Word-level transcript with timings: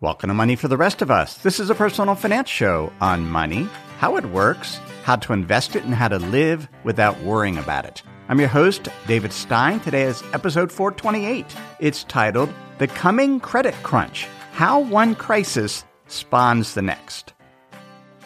Welcome 0.00 0.28
to 0.28 0.34
Money 0.34 0.54
for 0.54 0.68
the 0.68 0.76
Rest 0.76 1.02
of 1.02 1.10
Us. 1.10 1.38
This 1.38 1.58
is 1.58 1.70
a 1.70 1.74
personal 1.74 2.14
finance 2.14 2.48
show 2.48 2.92
on 3.00 3.28
money, 3.28 3.68
how 3.98 4.16
it 4.16 4.26
works, 4.26 4.78
how 5.02 5.16
to 5.16 5.32
invest 5.32 5.74
it, 5.74 5.82
and 5.82 5.92
how 5.92 6.06
to 6.06 6.20
live 6.20 6.68
without 6.84 7.20
worrying 7.22 7.58
about 7.58 7.84
it. 7.84 8.04
I'm 8.28 8.38
your 8.38 8.48
host, 8.48 8.86
David 9.08 9.32
Stein. 9.32 9.80
Today 9.80 10.04
is 10.04 10.22
episode 10.32 10.70
428. 10.70 11.44
It's 11.80 12.04
titled 12.04 12.48
The 12.78 12.86
Coming 12.86 13.40
Credit 13.40 13.74
Crunch 13.82 14.28
How 14.52 14.78
One 14.78 15.16
Crisis 15.16 15.84
Spawns 16.06 16.74
the 16.74 16.82
Next. 16.82 17.32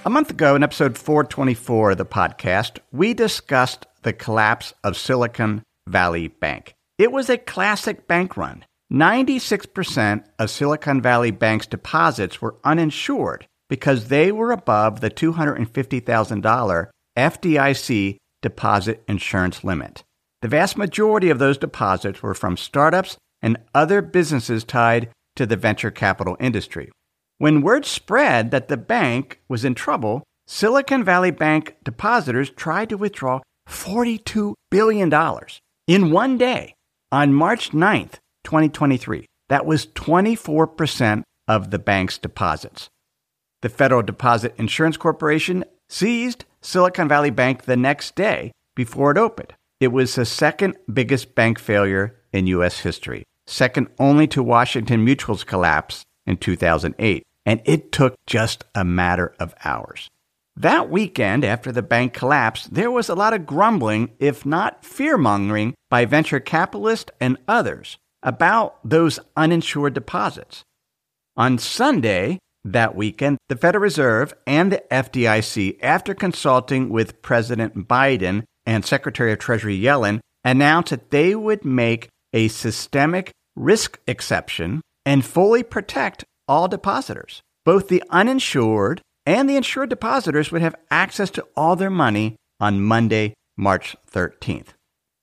A 0.05 0.11
month 0.11 0.29
ago, 0.29 0.55
in 0.55 0.63
episode 0.63 0.99
424 0.99 1.93
of 1.93 1.97
the 1.97 2.05
podcast, 2.05 2.81
we 2.93 3.15
discussed 3.15 3.87
the 4.03 4.13
collapse 4.13 4.75
of 4.85 4.99
Silicon 4.99 5.63
Valley 5.89 6.29
Bank. 6.29 6.75
It 6.99 7.11
was 7.11 7.31
a 7.31 7.39
classic 7.39 8.07
bank 8.07 8.37
run. 8.37 8.67
96% 8.93 10.25
of 10.39 10.51
Silicon 10.51 11.01
Valley 11.01 11.31
Bank's 11.31 11.67
deposits 11.67 12.43
were 12.43 12.57
uninsured 12.63 13.47
because 13.71 14.09
they 14.09 14.31
were 14.31 14.53
above 14.53 15.01
the 15.01 15.11
$250,000 15.11 16.91
FDIC 17.17 18.17
deposit 18.43 19.03
insurance 19.09 19.65
limit. 19.65 20.03
The 20.43 20.49
vast 20.49 20.77
majority 20.77 21.31
of 21.31 21.39
those 21.39 21.57
deposits 21.57 22.23
were 22.23 22.35
from 22.35 22.59
startups 22.59 23.17
and 23.41 23.57
other 23.75 24.03
businesses 24.03 24.63
tied 24.63 25.09
to 25.37 25.47
the 25.47 25.57
venture 25.57 25.91
capital 25.91 26.37
industry. 26.39 26.91
When 27.39 27.63
word 27.63 27.87
spread 27.87 28.51
that 28.51 28.69
the 28.69 28.77
bank 28.77 29.41
was 29.49 29.65
in 29.65 29.75
trouble, 29.75 30.23
Silicon 30.47 31.03
Valley 31.03 31.31
Bank 31.31 31.77
depositors 31.83 32.51
tried 32.51 32.91
to 32.91 32.99
withdraw 32.99 33.41
$42 33.69 34.55
billion 34.71 35.11
in 35.87 36.11
one 36.11 36.37
day 36.37 36.75
on 37.11 37.33
March 37.33 37.71
9th, 37.71 38.15
2023. 38.45 39.27
That 39.49 39.67
was 39.67 39.87
24% 39.89 41.25
of 41.49 41.71
the 41.71 41.79
bank's 41.79 42.19
deposits. 42.19 42.89
The 43.61 43.69
Federal 43.69 44.03
Deposit 44.03 44.55
Insurance 44.57 44.97
Corporation 44.97 45.65
seized 45.89 46.45
Silicon 46.61 47.09
Valley 47.09 47.31
Bank 47.31 47.65
the 47.65 47.77
next 47.77 48.15
day 48.15 48.53
before 48.75 49.11
it 49.11 49.19
opened. 49.19 49.53
It 49.79 49.89
was 49.89 50.15
the 50.15 50.25
second 50.25 50.77
biggest 50.93 51.35
bank 51.35 51.59
failure 51.59 52.17
in 52.33 52.47
U.S. 52.47 52.81
history, 52.81 53.25
second 53.47 53.89
only 53.99 54.27
to 54.29 54.43
Washington 54.43 55.05
Mutual's 55.05 55.45
collapse 55.45 56.03
in 56.25 56.39
2008, 56.39 57.27
and 57.45 57.61
it 57.65 57.93
took 57.93 58.15
just 58.27 58.65
a 58.75 58.85
matter 58.85 59.35
of 59.39 59.55
hours. 59.65 60.09
That 60.57 60.91
weekend, 60.91 61.45
after 61.45 61.73
the 61.73 61.83
bank 61.83 62.13
collapsed, 62.13 62.75
there 62.75 62.91
was 62.91 63.09
a 63.09 63.15
lot 63.15 63.33
of 63.33 63.47
grumbling, 63.47 64.13
if 64.19 64.47
not 64.47 64.85
fear 64.85 65.17
mongering, 65.17 65.75
by 65.91 66.05
venture 66.05 66.41
capitalists 66.41 67.11
and 67.21 67.39
others 67.49 67.99
about 68.23 68.77
those 68.85 69.19
uninsured 69.37 69.95
deposits. 69.95 70.63
On 71.37 71.59
Sunday, 71.59 72.39
that 72.65 72.95
weekend, 72.95 73.39
the 73.49 73.57
Federal 73.57 73.83
Reserve 73.83 74.35
and 74.47 74.73
the 74.73 74.83
FDIC, 74.91 75.79
after 75.83 76.15
consulting 76.15 76.89
with 76.89 77.23
President 77.23 77.89
Biden 77.89 78.45
and 78.65 78.85
Secretary 78.85 79.33
of 79.33 79.39
Treasury 79.39 79.79
Yellen, 79.79 80.21
announced 80.45 80.91
that 80.91 81.11
they 81.11 81.35
would 81.35 81.65
make 81.65 82.09
a 82.33 82.49
systemic 82.49 83.33
risk 83.57 83.99
exception 84.07 84.81
and 85.05 85.25
fully 85.25 85.63
protect 85.63 86.25
all 86.47 86.69
depositors. 86.69 87.41
Both 87.65 87.89
the 87.89 88.03
uninsured 88.11 89.01
and 89.27 89.49
the 89.49 89.57
insured 89.57 89.91
depositors 89.91 90.51
would 90.51 90.63
have 90.63 90.75
access 90.91 91.31
to 91.31 91.47
all 91.57 91.77
their 91.77 91.91
money 91.91 92.37
on 92.61 92.83
Monday, 92.83 93.35
March 93.57 93.97
13th. 94.11 94.69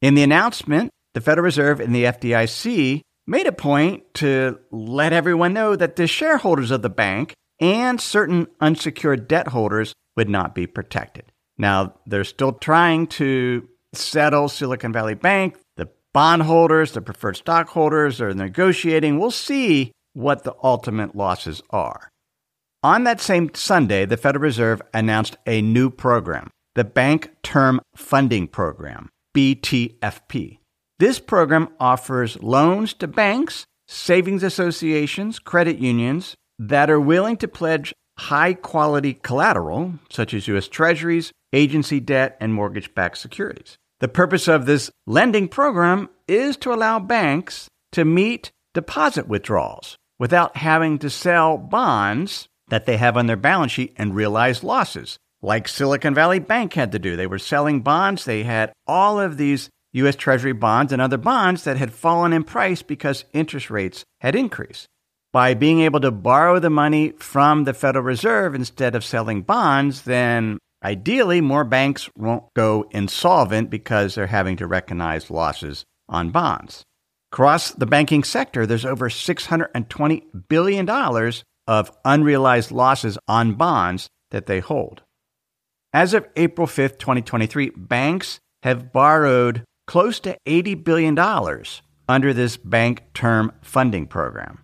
In 0.02 0.16
the 0.16 0.24
announcement, 0.24 0.90
the 1.20 1.26
Federal 1.26 1.44
Reserve 1.44 1.82
and 1.82 1.94
the 1.94 2.06
FDIC 2.06 3.02
made 3.28 3.46
a 3.46 3.52
point 3.52 4.06
to 4.14 4.58
let 4.72 5.12
everyone 5.12 5.54
know 5.54 5.76
that 5.76 5.98
the 5.98 6.08
shareholders 6.08 6.72
of 6.72 6.82
the 6.82 6.90
bank 6.90 7.34
and 7.60 8.00
certain 8.00 8.48
unsecured 8.62 9.28
debt 9.28 9.50
holders 9.50 9.94
would 10.16 10.30
not 10.30 10.56
be 10.56 10.66
protected. 10.66 11.26
Now, 11.58 11.96
they're 12.06 12.24
still 12.24 12.54
trying 12.54 13.08
to 13.08 13.68
settle 13.92 14.48
Silicon 14.48 14.94
Valley 14.94 15.14
Bank. 15.14 15.58
The 15.76 15.90
bondholders, 16.14 16.94
the 16.94 17.02
preferred 17.02 17.36
stockholders 17.36 18.22
are 18.22 18.34
negotiating. 18.34 19.20
We'll 19.20 19.30
see 19.30 19.92
what 20.14 20.46
the 20.46 20.56
ultimate 20.64 21.18
losses 21.18 21.62
are. 21.70 22.08
On 22.82 23.04
that 23.04 23.20
same 23.20 23.54
Sunday, 23.54 24.06
the 24.06 24.16
Federal 24.16 24.44
Reserve 24.44 24.82
announced 24.94 25.36
a 25.46 25.62
new 25.62 25.90
program, 25.90 26.50
the 26.76 26.86
Bank 26.86 27.32
Term 27.44 27.82
Funding 27.94 28.48
Program, 28.48 29.10
BTFP. 29.36 30.60
This 31.00 31.18
program 31.18 31.70
offers 31.80 32.44
loans 32.44 32.94
to 32.96 33.08
banks, 33.08 33.66
savings 33.88 34.44
associations, 34.44 35.40
credit 35.40 35.78
unions 35.78 36.36
that 36.60 36.90
are 36.90 37.00
willing 37.00 37.38
to 37.38 37.48
pledge 37.48 37.94
high 38.18 38.54
quality 38.54 39.14
collateral, 39.14 39.94
such 40.10 40.34
as 40.34 40.50
U.S. 40.50 40.68
Treasuries, 40.68 41.32
agency 41.54 42.02
debt, 42.02 42.36
and 42.42 42.54
mortgage 42.54 42.94
backed 42.94 43.18
securities. 43.18 43.78
The 44.02 44.10
purpose 44.10 44.50
of 44.50 44.66
this 44.66 44.92
lending 45.08 45.48
program 45.48 46.10
is 46.28 46.58
to 46.58 46.74
allow 46.74 47.00
banks 47.00 47.70
to 47.94 48.04
meet 48.04 48.52
deposit 48.74 49.26
withdrawals 49.26 49.96
without 50.20 50.58
having 50.58 51.00
to 51.00 51.10
sell 51.10 51.58
bonds 51.58 52.50
that 52.68 52.86
they 52.86 52.98
have 52.98 53.16
on 53.16 53.28
their 53.28 53.38
balance 53.38 53.72
sheet 53.72 53.94
and 53.96 54.14
realize 54.14 54.66
losses, 54.66 55.18
like 55.42 55.70
Silicon 55.70 56.14
Valley 56.14 56.40
Bank 56.40 56.74
had 56.74 56.92
to 56.92 57.00
do. 57.00 57.16
They 57.16 57.26
were 57.26 57.40
selling 57.40 57.80
bonds, 57.80 58.26
they 58.26 58.44
had 58.44 58.74
all 58.86 59.18
of 59.18 59.38
these 59.38 59.70
U.S. 59.94 60.16
Treasury 60.16 60.54
bonds 60.54 60.94
and 60.94 61.02
other 61.02 61.18
bonds 61.18 61.64
that 61.64 61.78
had 61.78 61.94
fallen 61.94 62.34
in 62.34 62.44
price 62.44 62.82
because 62.82 63.26
interest 63.34 63.70
rates 63.70 64.04
had 64.22 64.36
increased. 64.36 64.88
By 65.32 65.54
being 65.54 65.82
able 65.82 66.00
to 66.02 66.12
borrow 66.12 66.60
the 66.60 66.70
money 66.70 67.12
from 67.20 67.64
the 67.64 67.74
Federal 67.74 68.04
Reserve 68.04 68.56
instead 68.56 68.96
of 68.96 69.04
selling 69.04 69.42
bonds, 69.44 70.04
then 70.04 70.58
ideally 70.84 71.42
more 71.42 71.64
banks 71.64 72.10
won't 72.16 72.46
go 72.56 72.90
insolvent 72.92 73.70
because 73.70 74.16
they're 74.16 74.28
having 74.28 74.58
to 74.58 74.68
recognize 74.68 75.30
losses 75.30 75.84
on 76.08 76.32
bonds. 76.32 76.84
Across 77.32 77.74
the 77.74 77.86
banking 77.86 78.24
sector, 78.24 78.66
there's 78.66 78.86
over 78.86 79.08
$620 79.08 80.24
billion 80.48 80.90
of 81.68 81.92
unrealized 82.04 82.72
losses 82.72 83.20
on 83.28 83.54
bonds 83.54 84.08
that 84.32 84.48
they 84.48 84.60
hold. 84.60 85.04
As 85.94 86.16
of 86.16 86.28
April 86.36 86.66
5th, 86.66 86.98
2023, 86.98 87.72
banks 87.76 88.40
have 88.64 88.92
borrowed 88.92 89.64
close 89.90 90.20
to 90.20 90.38
$80 90.46 90.84
billion 90.84 91.18
under 92.08 92.32
this 92.32 92.58
bank 92.58 93.02
term 93.16 93.52
funding 93.64 94.06
program. 94.06 94.60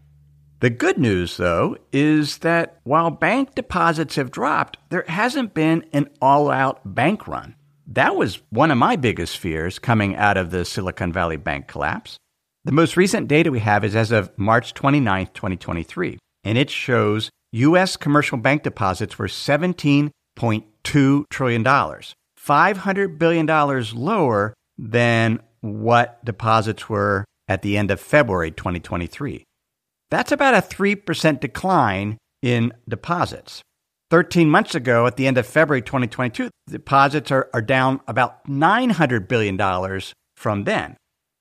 The 0.59 0.69
good 0.69 1.00
news, 1.00 1.38
though, 1.38 1.78
is 1.91 2.38
that 2.40 2.80
while 2.84 3.09
bank 3.09 3.56
deposits 3.56 4.18
have 4.18 4.30
dropped, 4.30 4.78
there 4.91 5.03
hasn't 5.08 5.56
been 5.56 5.84
an 5.94 6.09
all 6.22 6.52
out 6.52 6.94
bank 6.94 7.28
run. 7.28 7.56
That 7.88 8.16
was 8.16 8.40
one 8.52 8.69
of 8.69 8.78
my 8.78 8.96
biggest 8.97 9.40
fears 9.40 9.80
coming 9.80 10.16
out 10.16 10.38
of 10.38 10.52
the 10.52 10.64
Silicon 10.64 11.12
Valley 11.12 11.38
Bank 11.38 11.68
collapse. 11.68 12.18
The 12.64 12.72
most 12.72 12.96
recent 12.96 13.28
data 13.28 13.50
we 13.50 13.62
have 13.62 13.84
is 13.84 13.96
as 13.96 14.12
of 14.12 14.30
March 14.38 14.75
29, 14.75 15.30
2023, 15.34 16.19
and 16.44 16.56
it 16.56 16.69
shows 16.69 17.31
U.S. 17.52 17.97
commercial 17.97 18.38
bank 18.38 18.61
deposits 18.61 19.17
were 19.17 19.28
$17.2 19.28 21.23
trillion, 21.32 21.64
$500 21.64 23.17
billion 23.17 23.47
lower 23.96 24.53
than 24.77 25.39
what 25.61 26.23
deposits 26.23 26.89
were 26.89 27.25
at 27.47 27.61
the 27.61 27.77
end 27.77 27.91
of 27.91 27.99
February 27.99 28.51
2023. 28.51 29.43
That's 30.09 30.31
about 30.31 30.53
a 30.53 30.61
3% 30.61 31.39
decline 31.39 32.17
in 32.41 32.73
deposits. 32.87 33.61
13 34.11 34.49
months 34.49 34.75
ago, 34.75 35.07
at 35.07 35.17
the 35.17 35.25
end 35.25 35.37
of 35.37 35.47
February 35.47 35.81
2022, 35.81 36.49
deposits 36.69 37.31
are, 37.31 37.49
are 37.53 37.61
down 37.61 37.99
about 38.07 38.45
$900 38.45 39.27
billion 39.27 40.01
from 40.35 40.63
then. 40.63 40.95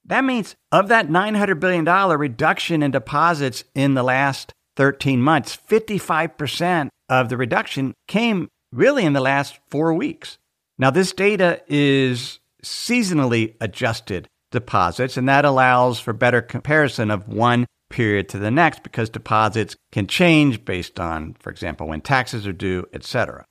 That 0.05 0.23
means 0.23 0.55
of 0.71 0.87
that 0.87 1.07
$900 1.07 1.59
billion 1.59 1.85
reduction 1.85 2.83
in 2.83 2.91
deposits 2.91 3.63
in 3.75 3.93
the 3.93 4.03
last 4.03 4.51
13 4.75 5.21
months, 5.21 5.57
55% 5.69 6.89
of 7.09 7.29
the 7.29 7.37
reduction 7.37 7.93
came 8.07 8.49
really 8.71 9.05
in 9.05 9.13
the 9.13 9.21
last 9.21 9.59
four 9.69 9.93
weeks. 9.93 10.37
Now, 10.77 10.89
this 10.89 11.13
data 11.13 11.61
is 11.67 12.39
seasonally 12.65 13.55
adjusted 13.61 14.27
deposits, 14.51 15.17
and 15.17 15.29
that 15.29 15.45
allows 15.45 15.99
for 15.99 16.13
better 16.13 16.41
comparison 16.41 17.11
of 17.11 17.27
one 17.27 17.65
period 17.89 18.27
to 18.29 18.39
the 18.39 18.51
next 18.51 18.83
because 18.83 19.09
deposits 19.09 19.75
can 19.91 20.07
change 20.07 20.65
based 20.65 20.99
on, 20.99 21.35
for 21.39 21.49
example, 21.49 21.87
when 21.87 22.01
taxes 22.01 22.47
are 22.47 22.53
due, 22.53 22.85
etc. 22.93 23.45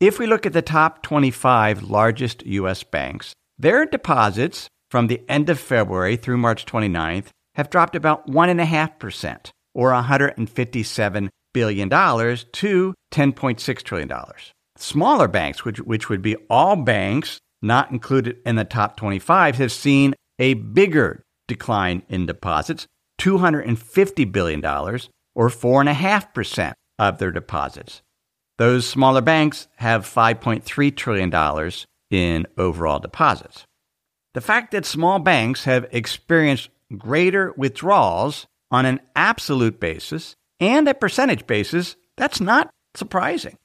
If 0.00 0.18
we 0.18 0.26
look 0.26 0.44
at 0.44 0.52
the 0.52 0.62
top 0.62 1.02
25 1.02 1.84
largest 1.84 2.44
U.S. 2.44 2.82
banks, 2.82 3.32
their 3.58 3.86
deposits 3.86 4.68
from 4.90 5.06
the 5.06 5.22
end 5.28 5.48
of 5.48 5.58
February 5.58 6.16
through 6.16 6.36
March 6.36 6.66
29th 6.66 7.28
have 7.54 7.70
dropped 7.70 7.96
about 7.96 8.26
1.5%, 8.26 9.50
or 9.74 9.90
$157 9.92 11.28
billion, 11.54 11.88
to 11.88 12.94
$10.6 13.12 13.82
trillion. 13.82 14.12
Smaller 14.76 15.28
banks, 15.28 15.64
which, 15.64 15.78
which 15.78 16.10
would 16.10 16.20
be 16.20 16.36
all 16.50 16.76
banks 16.76 17.38
not 17.66 17.90
included 17.90 18.38
in 18.46 18.56
the 18.56 18.64
top 18.64 18.96
25, 18.96 19.56
have 19.56 19.72
seen 19.72 20.14
a 20.38 20.54
bigger 20.54 21.22
decline 21.48 22.02
in 22.08 22.26
deposits, 22.26 22.86
$250 23.20 24.32
billion, 24.32 24.64
or 24.64 25.48
4.5% 25.48 26.72
of 26.98 27.18
their 27.18 27.30
deposits. 27.30 28.02
Those 28.58 28.88
smaller 28.88 29.20
banks 29.20 29.68
have 29.76 30.06
$5.3 30.06 30.96
trillion 30.96 31.72
in 32.10 32.46
overall 32.56 32.98
deposits. 32.98 33.64
The 34.34 34.40
fact 34.40 34.72
that 34.72 34.86
small 34.86 35.18
banks 35.18 35.64
have 35.64 35.86
experienced 35.92 36.70
greater 36.96 37.52
withdrawals 37.56 38.46
on 38.70 38.86
an 38.86 39.00
absolute 39.14 39.80
basis 39.80 40.34
and 40.60 40.88
a 40.88 40.94
percentage 40.94 41.46
basis, 41.46 41.96
that's 42.16 42.40
not 42.40 42.70
surprising. 42.94 43.56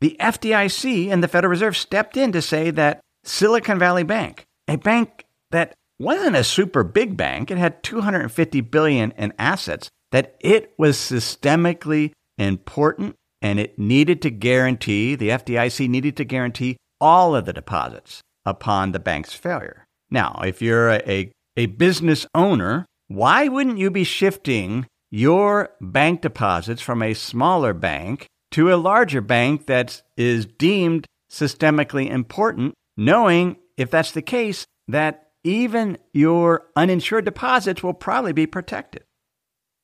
The 0.00 0.16
FDIC 0.20 1.10
and 1.10 1.22
the 1.22 1.28
Federal 1.28 1.50
Reserve 1.50 1.76
stepped 1.76 2.16
in 2.16 2.32
to 2.32 2.42
say 2.42 2.70
that 2.70 3.00
Silicon 3.24 3.78
Valley 3.78 4.02
Bank, 4.02 4.46
a 4.68 4.76
bank 4.76 5.24
that 5.50 5.74
wasn't 5.98 6.36
a 6.36 6.44
super 6.44 6.84
big 6.84 7.16
bank, 7.16 7.50
it 7.50 7.58
had 7.58 7.82
250 7.82 8.60
billion 8.62 9.12
in 9.12 9.32
assets, 9.38 9.88
that 10.12 10.36
it 10.40 10.74
was 10.78 10.96
systemically 10.96 12.12
important 12.38 13.16
and 13.42 13.60
it 13.60 13.78
needed 13.78 14.22
to 14.22 14.30
guarantee, 14.30 15.14
the 15.14 15.28
FDIC 15.28 15.88
needed 15.88 16.16
to 16.16 16.24
guarantee 16.24 16.76
all 17.00 17.34
of 17.36 17.44
the 17.44 17.52
deposits 17.52 18.22
upon 18.46 18.92
the 18.92 18.98
bank's 18.98 19.32
failure. 19.32 19.84
Now, 20.10 20.40
if 20.44 20.62
you're 20.62 20.90
a, 20.90 21.30
a 21.56 21.66
business 21.66 22.26
owner, 22.34 22.86
why 23.08 23.48
wouldn't 23.48 23.78
you 23.78 23.90
be 23.90 24.04
shifting 24.04 24.86
your 25.10 25.70
bank 25.80 26.22
deposits 26.22 26.80
from 26.80 27.02
a 27.02 27.14
smaller 27.14 27.74
bank 27.74 28.26
to 28.52 28.72
a 28.72 28.76
larger 28.76 29.20
bank 29.20 29.66
that 29.66 30.02
is 30.16 30.46
deemed 30.46 31.06
systemically 31.30 32.08
important, 32.08 32.74
knowing 32.96 33.56
if 33.76 33.90
that's 33.90 34.12
the 34.12 34.22
case, 34.22 34.66
that 34.88 35.30
even 35.42 35.98
your 36.12 36.66
uninsured 36.76 37.24
deposits 37.24 37.82
will 37.82 37.94
probably 37.94 38.32
be 38.32 38.46
protected. 38.46 39.04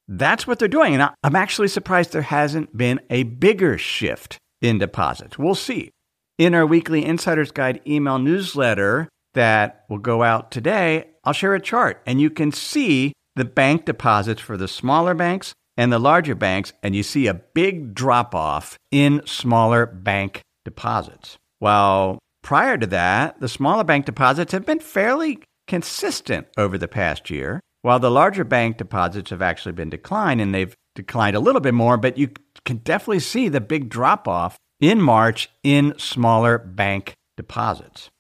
That's 0.09 0.47
what 0.47 0.59
they're 0.59 0.69
doing. 0.69 0.95
And 0.95 1.11
I'm 1.23 1.37
actually 1.37 1.69
surprised 1.69 2.13
there 2.13 2.23
hasn't 2.23 2.77
been 2.77 3.01
a 3.11 3.25
bigger 3.25 3.79
shift 3.79 4.39
in 4.61 4.79
deposits. 4.79 5.39
We'll 5.39 5.55
see. 5.55 5.91
In 6.39 6.55
our 6.55 6.67
weekly 6.67 7.05
Insider's 7.05 7.51
Guide 7.51 7.81
email 7.87 8.19
newsletter 8.19 9.09
that 9.35 9.85
will 9.89 9.99
go 9.99 10.23
out 10.23 10.51
today, 10.51 11.11
I'll 11.23 11.33
share 11.33 11.55
a 11.55 11.61
chart 11.61 12.03
and 12.07 12.21
you 12.21 12.31
can 12.31 12.51
see 12.51 13.13
the 13.37 13.45
bank 13.45 13.85
deposits 13.85 14.41
for 14.41 14.57
the 14.57 14.69
smaller 14.69 15.15
banks 15.15 15.53
and 15.77 15.93
the 15.93 15.99
larger 15.99 16.35
banks, 16.35 16.73
and 16.83 16.95
you 16.95 17.03
see 17.03 17.27
a 17.27 17.35
big 17.35 17.95
drop 17.95 18.35
off 18.35 18.77
in 18.91 19.23
smaller 19.25 19.87
bank 19.87 20.43
deposits. 20.65 21.39
While 21.59 22.19
prior 22.43 22.77
to 22.79 22.87
that, 22.89 23.41
the 23.41 23.49
smaller 23.49 23.85
bank 23.85 24.07
deposits 24.07 24.53
have 24.53 24.67
been 24.67 24.81
fairly 24.81 25.41
consistent 25.67 26.47
over 26.57 26.77
the 26.77 26.89
past 26.89 27.31
year, 27.31 27.61
while 27.83 27.99
the 27.99 28.11
larger 28.11 28.45
bank 28.45 28.77
deposits 28.77 29.31
have 29.31 29.43
actually 29.43 29.73
been 29.73 29.91
declined 29.91 30.41
and 30.41 30.55
they've 30.55 30.75
declined 30.95 31.37
a 31.37 31.41
little 31.41 31.61
bit 31.61 31.75
more, 31.75 31.97
but 31.97 32.19
you 32.19 32.31
can 32.65 32.79
definitely 32.79 33.21
see 33.21 33.49
the 33.49 33.61
big 33.61 33.89
drop 33.89 34.27
off 34.27 34.57
in 34.81 35.01
March 35.01 35.49
in 35.63 35.95
smaller 35.99 36.59
bank 36.59 37.15
deposits. 37.37 38.11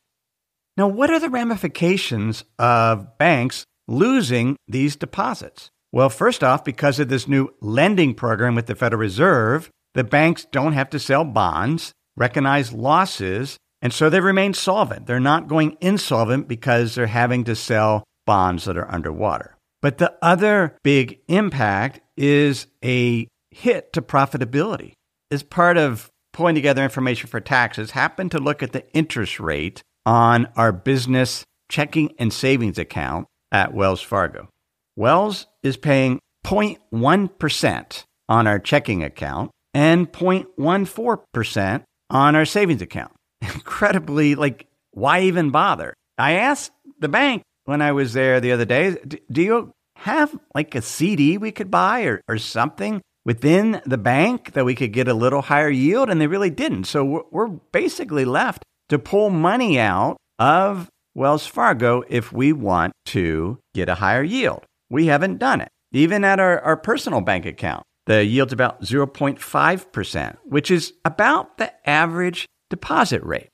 Now, 0.77 0.89
what 0.89 1.11
are 1.11 1.19
the 1.19 1.29
ramifications 1.29 2.45
of 2.59 3.19
banks 3.19 3.65
losing 3.89 4.57
these 4.69 4.97
deposits? 4.97 5.69
Well, 5.93 6.09
first 6.09 6.45
off, 6.45 6.65
because 6.65 7.01
of 7.01 7.09
this 7.09 7.27
new 7.27 7.53
lending 7.61 8.15
program 8.15 8.55
with 8.55 8.67
the 8.67 8.77
Federal 8.77 9.01
Reserve, 9.01 9.71
the 9.95 10.05
banks 10.05 10.47
don't 10.53 10.73
have 10.73 10.89
to 10.91 11.01
sell 11.01 11.25
bonds, 11.25 11.93
recognize 12.17 12.73
losses, 12.73 13.57
and 13.82 13.93
so 13.93 14.11
they 14.11 14.21
remain 14.21 14.55
solvent. 14.55 15.06
They're 15.06 15.21
not 15.21 15.49
going 15.49 15.77
insolvent 15.81 16.49
because 16.49 16.94
they're 16.94 17.06
having 17.06 17.44
to 17.44 17.56
sell 17.56 18.05
bonds 18.27 18.65
that 18.65 18.77
are 18.77 18.91
underwater. 18.91 19.56
But 19.82 19.99
the 19.99 20.15
other 20.21 20.77
big 20.82 21.21
impact 21.29 22.00
is 22.17 22.67
a 22.85 23.27
hit 23.50 23.93
to 23.94 24.03
profitability. 24.03 24.93
As 25.31 25.43
part 25.43 25.79
of 25.79 26.11
pulling 26.32 26.55
together 26.55 26.82
information 26.82 27.29
for 27.29 27.41
taxes, 27.41 27.93
happen 27.93 28.29
to 28.31 28.38
look 28.38 28.62
at 28.62 28.73
the 28.73 28.88
interest 28.93 29.41
rate 29.41 29.83
on 30.05 30.49
our 30.56 30.73
business 30.73 31.44
checking 31.71 32.12
and 32.19 32.33
savings 32.33 32.79
account 32.79 33.26
at 33.53 33.73
Wells 33.73 34.03
Fargo. 34.03 34.49
Wells 34.97 35.47
is 35.62 35.76
paying 35.76 36.19
0.1% 36.44 38.05
on 38.29 38.47
our 38.47 38.59
checking 38.59 39.03
account 39.03 39.50
and 39.73 40.11
0.14% 40.12 41.83
on 42.11 42.37
our 42.37 42.44
savings 42.44 42.83
account. 42.83 43.12
Incredibly, 43.41 44.35
like, 44.35 44.67
why 44.93 45.23
even 45.23 45.51
bother? 45.51 45.95
I 46.19 46.33
asked 46.33 46.73
the 46.99 47.09
bank 47.09 47.43
when 47.65 47.83
I 47.83 47.93
was 47.93 48.13
there 48.13 48.41
the 48.41 48.53
other 48.53 48.65
day, 48.65 48.97
do 49.31 49.43
you 49.43 49.73
have 49.97 50.39
like 50.55 50.75
a 50.75 50.83
CD 50.83 51.39
we 51.39 51.53
could 51.53 51.71
buy 51.71 52.03
or, 52.03 52.21
or 52.29 52.39
something 52.39 53.01
within 53.25 53.81
the 53.87 53.99
bank 53.99 54.53
that 54.53 54.65
we 54.65 54.75
could 54.75 54.93
get 54.93 55.09
a 55.09 55.15
little 55.15 55.43
higher 55.43 55.71
yield? 55.71 56.11
And 56.11 56.21
they 56.21 56.27
really 56.27 56.51
didn't. 56.51 56.85
So 56.85 57.05
we're, 57.05 57.23
we're 57.31 57.49
basically 57.49 58.25
left 58.25 58.65
to 58.89 58.99
pull 58.99 59.31
money 59.31 59.79
out 59.79 60.17
of 60.39 60.89
Wells 61.15 61.47
Fargo 61.47 62.03
if 62.09 62.33
we 62.33 62.53
want 62.53 62.93
to 63.07 63.59
get 63.75 63.89
a 63.89 63.97
higher 63.97 64.23
yield. 64.23 64.65
We 64.91 65.07
haven't 65.07 65.39
done 65.39 65.61
it. 65.61 65.69
Even 65.93 66.25
at 66.25 66.41
our, 66.41 66.61
our 66.61 66.77
personal 66.77 67.21
bank 67.21 67.47
account, 67.47 67.85
the 68.07 68.25
yield's 68.25 68.53
about 68.53 68.83
0.5%, 68.83 70.37
which 70.45 70.71
is 70.71 70.93
about 71.05 71.59
the 71.59 71.89
average 71.89 72.47
deposit 72.71 73.23
rate. 73.25 73.49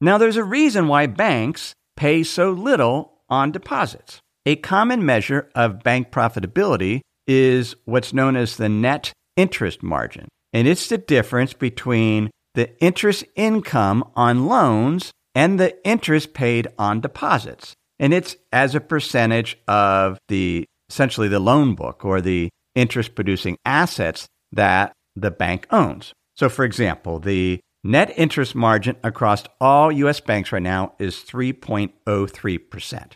Now, 0.00 0.18
there's 0.18 0.36
a 0.36 0.44
reason 0.44 0.88
why 0.88 1.06
banks 1.06 1.74
pay 1.96 2.22
so 2.22 2.50
little 2.50 3.20
on 3.28 3.52
deposits. 3.52 4.20
A 4.46 4.56
common 4.56 5.04
measure 5.04 5.50
of 5.54 5.82
bank 5.82 6.10
profitability 6.10 7.00
is 7.26 7.76
what's 7.84 8.12
known 8.12 8.36
as 8.36 8.56
the 8.56 8.68
net 8.68 9.12
interest 9.36 9.82
margin, 9.82 10.26
and 10.52 10.66
it's 10.66 10.88
the 10.88 10.98
difference 10.98 11.52
between 11.52 12.30
the 12.54 12.76
interest 12.82 13.24
income 13.36 14.02
on 14.16 14.46
loans 14.46 15.12
and 15.34 15.60
the 15.60 15.76
interest 15.86 16.34
paid 16.34 16.66
on 16.78 17.00
deposits. 17.00 17.74
And 17.98 18.14
it's 18.14 18.36
as 18.52 18.74
a 18.74 18.80
percentage 18.80 19.58
of 19.68 20.18
the 20.28 20.64
essentially 20.88 21.28
the 21.28 21.40
loan 21.40 21.74
book 21.74 22.04
or 22.04 22.20
the 22.20 22.48
interest 22.74 23.14
producing 23.14 23.56
assets 23.64 24.26
that 24.52 24.92
the 25.14 25.30
bank 25.30 25.66
owns. 25.70 26.12
So, 26.36 26.48
for 26.48 26.64
example, 26.64 27.18
the 27.18 27.60
net 27.84 28.12
interest 28.16 28.54
margin 28.54 28.96
across 29.02 29.44
all 29.60 29.92
US 29.92 30.20
banks 30.20 30.52
right 30.52 30.62
now 30.62 30.94
is 30.98 31.16
3.03%. 31.16 33.12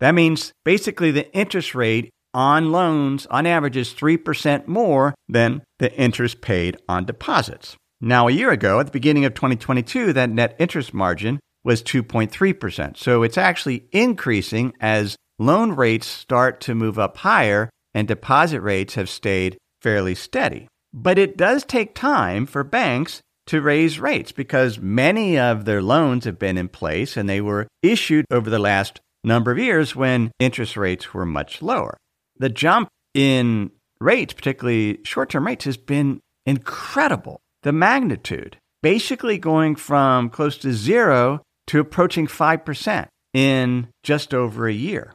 That 0.00 0.12
means 0.12 0.52
basically 0.64 1.10
the 1.10 1.32
interest 1.32 1.74
rate 1.74 2.10
on 2.34 2.72
loans 2.72 3.26
on 3.26 3.46
average 3.46 3.76
is 3.76 3.94
3% 3.94 4.66
more 4.66 5.14
than 5.28 5.62
the 5.78 5.94
interest 5.94 6.40
paid 6.40 6.76
on 6.88 7.04
deposits. 7.04 7.76
Now, 8.00 8.26
a 8.26 8.32
year 8.32 8.50
ago, 8.50 8.80
at 8.80 8.86
the 8.86 8.92
beginning 8.92 9.24
of 9.24 9.34
2022, 9.34 10.12
that 10.14 10.30
net 10.30 10.56
interest 10.58 10.92
margin 10.92 11.38
was 11.62 11.82
2.3%. 11.82 12.96
So 12.96 13.22
it's 13.22 13.38
actually 13.38 13.84
increasing 13.92 14.72
as 14.80 15.16
loan 15.38 15.72
rates 15.72 16.06
start 16.06 16.60
to 16.62 16.74
move 16.74 16.98
up 16.98 17.18
higher 17.18 17.70
and 17.94 18.08
deposit 18.08 18.60
rates 18.60 18.94
have 18.94 19.08
stayed 19.08 19.58
fairly 19.80 20.14
steady. 20.14 20.66
But 20.92 21.18
it 21.18 21.36
does 21.36 21.64
take 21.64 21.94
time 21.94 22.46
for 22.46 22.64
banks 22.64 23.20
to 23.46 23.60
raise 23.60 23.98
rates 23.98 24.32
because 24.32 24.78
many 24.78 25.38
of 25.38 25.64
their 25.64 25.82
loans 25.82 26.24
have 26.24 26.38
been 26.38 26.56
in 26.56 26.68
place 26.68 27.16
and 27.16 27.28
they 27.28 27.40
were 27.40 27.66
issued 27.82 28.26
over 28.30 28.48
the 28.48 28.58
last 28.58 29.00
number 29.24 29.50
of 29.52 29.58
years 29.58 29.96
when 29.96 30.32
interest 30.38 30.76
rates 30.76 31.12
were 31.12 31.26
much 31.26 31.62
lower. 31.62 31.96
The 32.38 32.48
jump 32.48 32.88
in 33.14 33.70
rates, 34.00 34.32
particularly 34.32 35.00
short 35.04 35.30
term 35.30 35.46
rates, 35.46 35.64
has 35.64 35.76
been 35.76 36.20
incredible. 36.46 37.40
The 37.62 37.72
magnitude, 37.72 38.56
basically 38.82 39.38
going 39.38 39.76
from 39.76 40.30
close 40.30 40.58
to 40.58 40.72
zero 40.72 41.42
to 41.68 41.80
approaching 41.80 42.26
5% 42.26 43.06
in 43.32 43.88
just 44.02 44.34
over 44.34 44.66
a 44.66 44.72
year. 44.72 45.14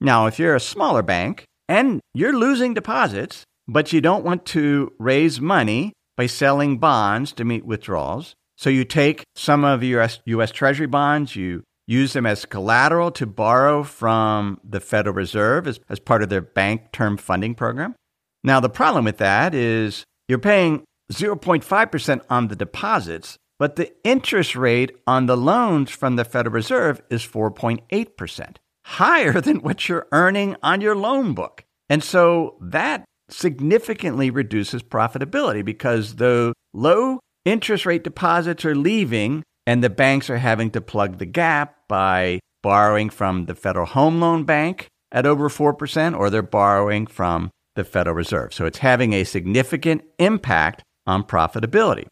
Now, 0.00 0.26
if 0.26 0.38
you're 0.38 0.54
a 0.54 0.60
smaller 0.60 1.02
bank 1.02 1.44
and 1.68 2.00
you're 2.14 2.36
losing 2.36 2.74
deposits, 2.74 3.44
but 3.66 3.92
you 3.92 4.00
don't 4.00 4.24
want 4.24 4.46
to 4.46 4.92
raise 4.98 5.40
money 5.40 5.92
by 6.18 6.26
selling 6.26 6.76
bonds 6.76 7.32
to 7.32 7.44
meet 7.44 7.64
withdrawals, 7.64 8.34
so 8.58 8.68
you 8.68 8.84
take 8.84 9.24
some 9.36 9.64
of 9.64 9.84
your 9.84 10.02
US, 10.02 10.20
US 10.26 10.50
Treasury 10.50 10.88
bonds, 10.88 11.36
you 11.36 11.62
use 11.86 12.12
them 12.12 12.26
as 12.26 12.44
collateral 12.44 13.12
to 13.12 13.24
borrow 13.24 13.84
from 13.84 14.60
the 14.64 14.80
Federal 14.80 15.14
Reserve 15.14 15.68
as, 15.68 15.78
as 15.88 16.00
part 16.00 16.22
of 16.24 16.28
their 16.28 16.42
bank 16.42 16.90
term 16.92 17.16
funding 17.16 17.54
program. 17.54 17.94
Now, 18.42 18.58
the 18.58 18.68
problem 18.68 19.04
with 19.04 19.18
that 19.18 19.54
is 19.54 20.04
you're 20.26 20.38
paying 20.38 20.82
0.5% 21.12 22.20
on 22.28 22.48
the 22.48 22.56
deposits, 22.56 23.36
but 23.58 23.76
the 23.76 23.92
interest 24.02 24.56
rate 24.56 24.96
on 25.06 25.26
the 25.26 25.36
loans 25.36 25.90
from 25.90 26.16
the 26.16 26.24
Federal 26.24 26.52
Reserve 26.52 27.00
is 27.10 27.24
4.8%, 27.24 28.56
higher 28.84 29.40
than 29.40 29.62
what 29.62 29.88
you're 29.88 30.08
earning 30.10 30.56
on 30.64 30.80
your 30.80 30.96
loan 30.96 31.32
book. 31.32 31.64
And 31.88 32.02
so 32.02 32.56
that 32.60 33.04
significantly 33.30 34.30
reduces 34.30 34.82
profitability 34.82 35.64
because 35.64 36.16
the 36.16 36.52
low 36.72 37.20
interest 37.44 37.86
rate 37.86 38.04
deposits 38.04 38.64
are 38.64 38.74
leaving 38.74 39.42
and 39.66 39.84
the 39.84 39.90
banks 39.90 40.30
are 40.30 40.38
having 40.38 40.70
to 40.70 40.80
plug 40.80 41.18
the 41.18 41.26
gap 41.26 41.76
by 41.88 42.40
borrowing 42.62 43.10
from 43.10 43.46
the 43.46 43.54
Federal 43.54 43.86
Home 43.86 44.20
Loan 44.20 44.44
Bank 44.44 44.88
at 45.12 45.26
over 45.26 45.48
4%, 45.48 46.18
or 46.18 46.30
they're 46.30 46.42
borrowing 46.42 47.06
from 47.06 47.50
the 47.74 47.84
Federal 47.84 48.16
Reserve. 48.16 48.52
So 48.52 48.66
it's 48.66 48.78
having 48.78 49.12
a 49.12 49.24
significant 49.24 50.02
impact 50.18 50.82
on 51.06 51.24
profitability. 51.24 52.06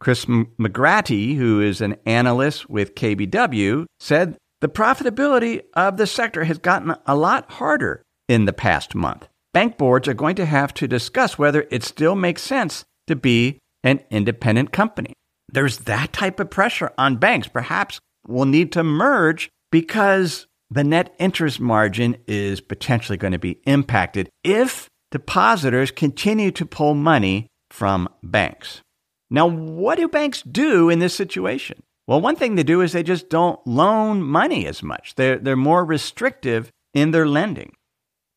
Chris 0.00 0.24
McGratty, 0.24 1.36
who 1.36 1.60
is 1.60 1.80
an 1.80 1.96
analyst 2.04 2.68
with 2.68 2.94
KBW, 2.94 3.86
said 4.00 4.36
the 4.60 4.68
profitability 4.68 5.62
of 5.74 5.96
the 5.96 6.06
sector 6.06 6.44
has 6.44 6.58
gotten 6.58 6.94
a 7.06 7.14
lot 7.14 7.50
harder 7.52 8.02
in 8.28 8.44
the 8.44 8.52
past 8.52 8.94
month. 8.94 9.28
Bank 9.52 9.76
boards 9.76 10.08
are 10.08 10.14
going 10.14 10.36
to 10.36 10.46
have 10.46 10.72
to 10.74 10.88
discuss 10.88 11.38
whether 11.38 11.66
it 11.70 11.84
still 11.84 12.14
makes 12.14 12.42
sense 12.42 12.84
to 13.06 13.14
be 13.14 13.58
an 13.84 14.00
independent 14.10 14.72
company. 14.72 15.12
There's 15.48 15.78
that 15.80 16.12
type 16.12 16.40
of 16.40 16.50
pressure 16.50 16.92
on 16.96 17.16
banks. 17.16 17.48
Perhaps 17.48 18.00
we'll 18.26 18.46
need 18.46 18.72
to 18.72 18.82
merge 18.82 19.50
because 19.70 20.46
the 20.70 20.84
net 20.84 21.14
interest 21.18 21.60
margin 21.60 22.16
is 22.26 22.62
potentially 22.62 23.18
going 23.18 23.32
to 23.32 23.38
be 23.38 23.58
impacted 23.66 24.30
if 24.42 24.88
depositors 25.10 25.90
continue 25.90 26.50
to 26.52 26.64
pull 26.64 26.94
money 26.94 27.46
from 27.70 28.08
banks. 28.22 28.80
Now, 29.28 29.46
what 29.46 29.98
do 29.98 30.08
banks 30.08 30.40
do 30.42 30.88
in 30.88 30.98
this 30.98 31.14
situation? 31.14 31.82
Well, 32.06 32.22
one 32.22 32.36
thing 32.36 32.54
they 32.54 32.62
do 32.62 32.80
is 32.80 32.92
they 32.92 33.02
just 33.02 33.28
don't 33.28 33.64
loan 33.66 34.22
money 34.22 34.66
as 34.66 34.82
much. 34.82 35.14
They're, 35.16 35.38
they're 35.38 35.56
more 35.56 35.84
restrictive 35.84 36.70
in 36.94 37.10
their 37.10 37.26
lending. 37.26 37.74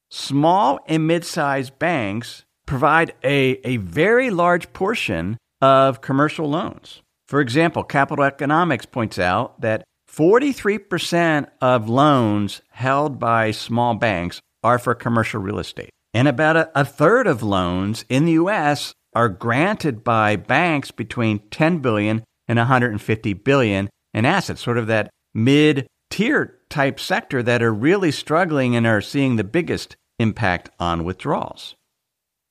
Small 0.09 0.79
and 0.87 1.07
mid 1.07 1.25
sized 1.25 1.77
banks 1.79 2.45
provide 2.65 3.13
a, 3.23 3.59
a 3.63 3.77
very 3.77 4.29
large 4.29 4.71
portion 4.73 5.37
of 5.61 6.01
commercial 6.01 6.49
loans. 6.49 7.01
For 7.27 7.41
example, 7.41 7.83
Capital 7.83 8.23
Economics 8.23 8.85
points 8.85 9.17
out 9.17 9.59
that 9.61 9.83
43% 10.11 11.47
of 11.59 11.89
loans 11.89 12.61
held 12.69 13.19
by 13.19 13.51
small 13.51 13.95
banks 13.95 14.39
are 14.63 14.79
for 14.79 14.95
commercial 14.95 15.41
real 15.41 15.59
estate. 15.59 15.89
And 16.13 16.27
about 16.27 16.55
a, 16.55 16.79
a, 16.79 16.85
third 16.85 17.27
of 17.27 17.43
loans 17.43 18.05
in 18.07 18.25
the 18.25 18.33
US 18.33 18.93
are 19.13 19.27
granted 19.27 20.03
by 20.03 20.35
banks 20.35 20.91
between 20.91 21.39
10 21.49 21.79
billion 21.79 22.23
and 22.47 22.57
150 22.57 23.33
billion 23.33 23.89
in 24.13 24.25
assets, 24.25 24.61
sort 24.61 24.77
of 24.77 24.87
that 24.87 25.09
mid 25.33 25.87
tier 26.09 26.54
type 26.69 26.99
sector 26.99 27.43
that 27.43 27.61
are 27.61 27.73
really 27.73 28.11
struggling 28.11 28.75
and 28.75 28.85
are 28.85 29.01
seeing 29.01 29.35
the 29.35 29.43
biggest 29.43 29.95
impact 30.19 30.69
on 30.79 31.03
withdrawals. 31.03 31.75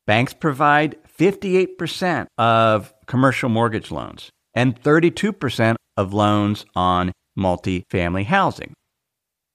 Banks 0.07 0.35
provide 0.35 0.97
58% 1.19 2.27
of 2.37 2.93
commercial 3.07 3.49
mortgage 3.49 3.91
loans 3.91 4.31
and 4.55 4.81
32% 4.81 5.77
of 5.97 6.13
loans 6.13 6.67
on 6.75 7.13
multifamily 7.39 8.27
housing. 8.27 8.75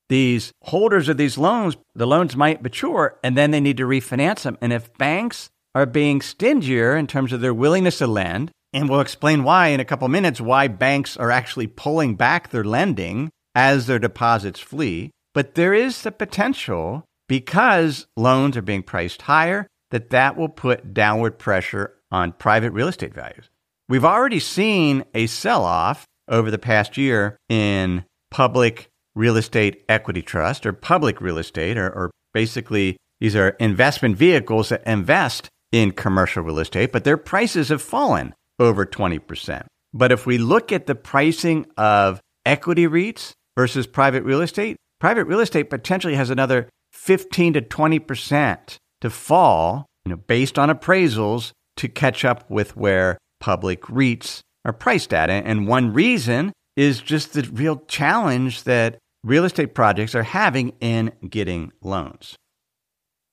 These 0.09 0.51
holders 0.63 1.07
of 1.07 1.17
these 1.17 1.37
loans, 1.37 1.77
the 1.93 2.07
loans 2.07 2.35
might 2.35 2.63
mature 2.63 3.19
and 3.23 3.37
then 3.37 3.51
they 3.51 3.59
need 3.59 3.77
to 3.77 3.83
refinance 3.83 4.41
them. 4.41 4.57
And 4.59 4.73
if 4.73 4.95
banks 4.97 5.49
are 5.75 5.85
being 5.85 6.19
stingier 6.21 6.97
in 6.97 7.05
terms 7.05 7.31
of 7.31 7.41
their 7.41 7.53
willingness 7.53 7.99
to 7.99 8.07
lend, 8.07 8.51
and 8.73 8.89
we'll 8.89 9.01
explain 9.01 9.43
why 9.43 9.67
in 9.67 9.79
a 9.79 9.85
couple 9.85 10.07
minutes 10.07 10.41
why 10.41 10.67
banks 10.67 11.15
are 11.15 11.31
actually 11.31 11.67
pulling 11.67 12.15
back 12.15 12.49
their 12.49 12.63
lending 12.63 13.29
as 13.55 13.87
their 13.87 13.99
deposits 13.99 14.59
flee. 14.59 15.11
But 15.33 15.55
there 15.55 15.73
is 15.73 16.01
the 16.01 16.11
potential 16.11 17.05
because 17.27 18.07
loans 18.17 18.57
are 18.57 18.61
being 18.61 18.83
priced 18.83 19.21
higher 19.23 19.67
that 19.91 20.09
that 20.09 20.37
will 20.37 20.49
put 20.49 20.93
downward 20.93 21.39
pressure 21.39 21.95
on 22.11 22.31
private 22.33 22.71
real 22.71 22.87
estate 22.87 23.13
values. 23.13 23.49
We've 23.87 24.05
already 24.05 24.39
seen 24.39 25.03
a 25.13 25.27
sell 25.27 25.63
off 25.63 26.05
over 26.27 26.51
the 26.51 26.59
past 26.59 26.97
year 26.97 27.37
in 27.49 28.05
public 28.31 28.89
real 29.15 29.37
estate 29.37 29.83
equity 29.89 30.21
trust 30.21 30.65
or 30.65 30.73
public 30.73 31.21
real 31.21 31.37
estate, 31.37 31.77
or, 31.77 31.89
or 31.89 32.11
basically 32.33 32.97
these 33.19 33.35
are 33.35 33.49
investment 33.59 34.17
vehicles 34.17 34.69
that 34.69 34.83
invest 34.85 35.49
in 35.71 35.91
commercial 35.91 36.43
real 36.43 36.59
estate, 36.59 36.91
but 36.91 37.03
their 37.03 37.17
prices 37.17 37.69
have 37.69 37.81
fallen 37.81 38.33
over 38.59 38.85
20%. 38.85 39.65
But 39.93 40.11
if 40.11 40.25
we 40.25 40.37
look 40.37 40.71
at 40.71 40.85
the 40.85 40.95
pricing 40.95 41.65
of 41.77 42.21
equity 42.45 42.87
REITs 42.87 43.33
versus 43.59 43.85
private 43.87 44.23
real 44.23 44.39
estate, 44.39 44.77
private 45.01 45.25
real 45.25 45.41
estate 45.41 45.69
potentially 45.69 46.15
has 46.15 46.29
another 46.29 46.69
15 46.93 47.51
to 47.51 47.61
20% 47.61 48.77
to 49.01 49.09
fall, 49.09 49.85
you 50.05 50.11
know, 50.11 50.15
based 50.15 50.57
on 50.57 50.69
appraisals 50.69 51.51
to 51.75 51.89
catch 51.89 52.23
up 52.23 52.49
with 52.49 52.77
where 52.77 53.17
public 53.41 53.81
REITs 53.81 54.39
are 54.63 54.71
priced 54.71 55.13
at. 55.13 55.29
And 55.29 55.67
one 55.67 55.91
reason 55.91 56.53
is 56.77 57.01
just 57.01 57.33
the 57.33 57.49
real 57.51 57.83
challenge 57.89 58.63
that 58.63 58.97
real 59.25 59.43
estate 59.43 59.75
projects 59.75 60.15
are 60.15 60.23
having 60.23 60.71
in 60.79 61.11
getting 61.29 61.73
loans. 61.81 62.37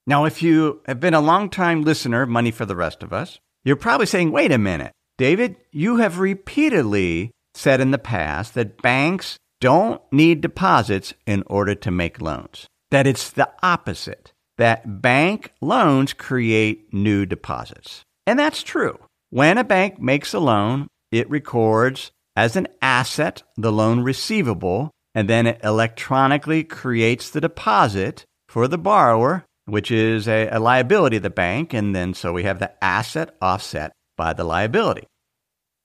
Now, 0.08 0.24
if 0.24 0.42
you 0.42 0.80
have 0.86 0.98
been 0.98 1.14
a 1.14 1.20
long-time 1.20 1.82
listener 1.82 2.22
of 2.22 2.28
Money 2.28 2.50
for 2.50 2.66
the 2.66 2.74
Rest 2.74 3.04
of 3.04 3.12
Us, 3.12 3.38
you're 3.64 3.76
probably 3.76 4.06
saying, 4.06 4.32
wait 4.32 4.50
a 4.50 4.58
minute, 4.58 4.90
David, 5.18 5.54
you 5.70 5.98
have 5.98 6.18
repeatedly 6.18 7.30
said 7.54 7.80
in 7.80 7.92
the 7.92 7.98
past 7.98 8.54
that 8.54 8.82
banks 8.82 9.36
don't 9.60 10.00
need 10.12 10.40
deposits 10.40 11.14
in 11.26 11.42
order 11.46 11.74
to 11.74 11.90
make 11.90 12.20
loans, 12.20 12.66
that 12.90 13.06
it's 13.06 13.30
the 13.30 13.50
opposite, 13.62 14.32
that 14.58 15.02
bank 15.02 15.52
loans 15.60 16.12
create 16.12 16.92
new 16.92 17.26
deposits. 17.26 18.02
And 18.26 18.38
that's 18.38 18.62
true. 18.62 18.98
When 19.30 19.58
a 19.58 19.64
bank 19.64 20.00
makes 20.00 20.34
a 20.34 20.38
loan, 20.38 20.88
it 21.10 21.28
records 21.30 22.10
as 22.36 22.56
an 22.56 22.68
asset 22.82 23.42
the 23.56 23.72
loan 23.72 24.00
receivable, 24.00 24.90
and 25.14 25.28
then 25.28 25.46
it 25.46 25.60
electronically 25.64 26.62
creates 26.62 27.30
the 27.30 27.40
deposit 27.40 28.24
for 28.48 28.68
the 28.68 28.78
borrower, 28.78 29.44
which 29.64 29.90
is 29.90 30.28
a, 30.28 30.48
a, 30.48 30.60
liability 30.60 31.16
of 31.16 31.22
the 31.22 31.30
bank. 31.30 31.72
And 31.72 31.94
then 31.94 32.14
so 32.14 32.32
we 32.32 32.44
have 32.44 32.58
the 32.58 32.72
asset 32.84 33.34
offset 33.40 33.92
by 34.16 34.32
the 34.32 34.44
liability. 34.44 35.06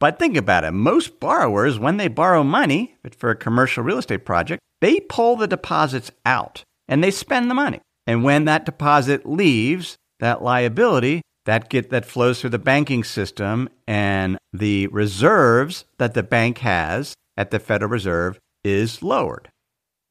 But 0.01 0.17
think 0.17 0.36
about 0.36 0.63
it 0.63 0.72
most 0.72 1.20
borrowers, 1.20 1.77
when 1.77 1.98
they 1.98 2.08
borrow 2.08 2.43
money 2.43 2.96
for 3.15 3.29
a 3.29 3.36
commercial 3.36 3.84
real 3.84 4.00
estate 4.00 4.25
project, 4.25 4.60
they 4.81 5.00
pull 5.00 5.36
the 5.36 5.48
deposits 5.48 6.12
out 6.25 6.63
and 6.88 7.03
they 7.03 7.12
spend 7.12 7.51
the 7.51 7.55
money. 7.55 7.81
And 8.08 8.24
when 8.24 8.46
that 8.46 8.65
deposit 8.65 9.27
leaves, 9.27 9.96
that 10.20 10.41
liability 10.41 11.22
that 11.46 11.70
get 11.70 11.91
that 11.91 12.05
flows 12.05 12.41
through 12.41 12.50
the 12.50 12.58
banking 12.58 13.03
system 13.03 13.70
and 13.88 14.39
the 14.51 14.88
reserves 14.88 15.86
that 16.00 16.15
the 16.15 16.24
bank 16.24 16.58
has 16.58 17.13
at 17.38 17.51
the 17.51 17.60
Federal 17.60 17.91
Reserve 17.91 18.39
is 18.63 19.03
lowered. 19.03 19.50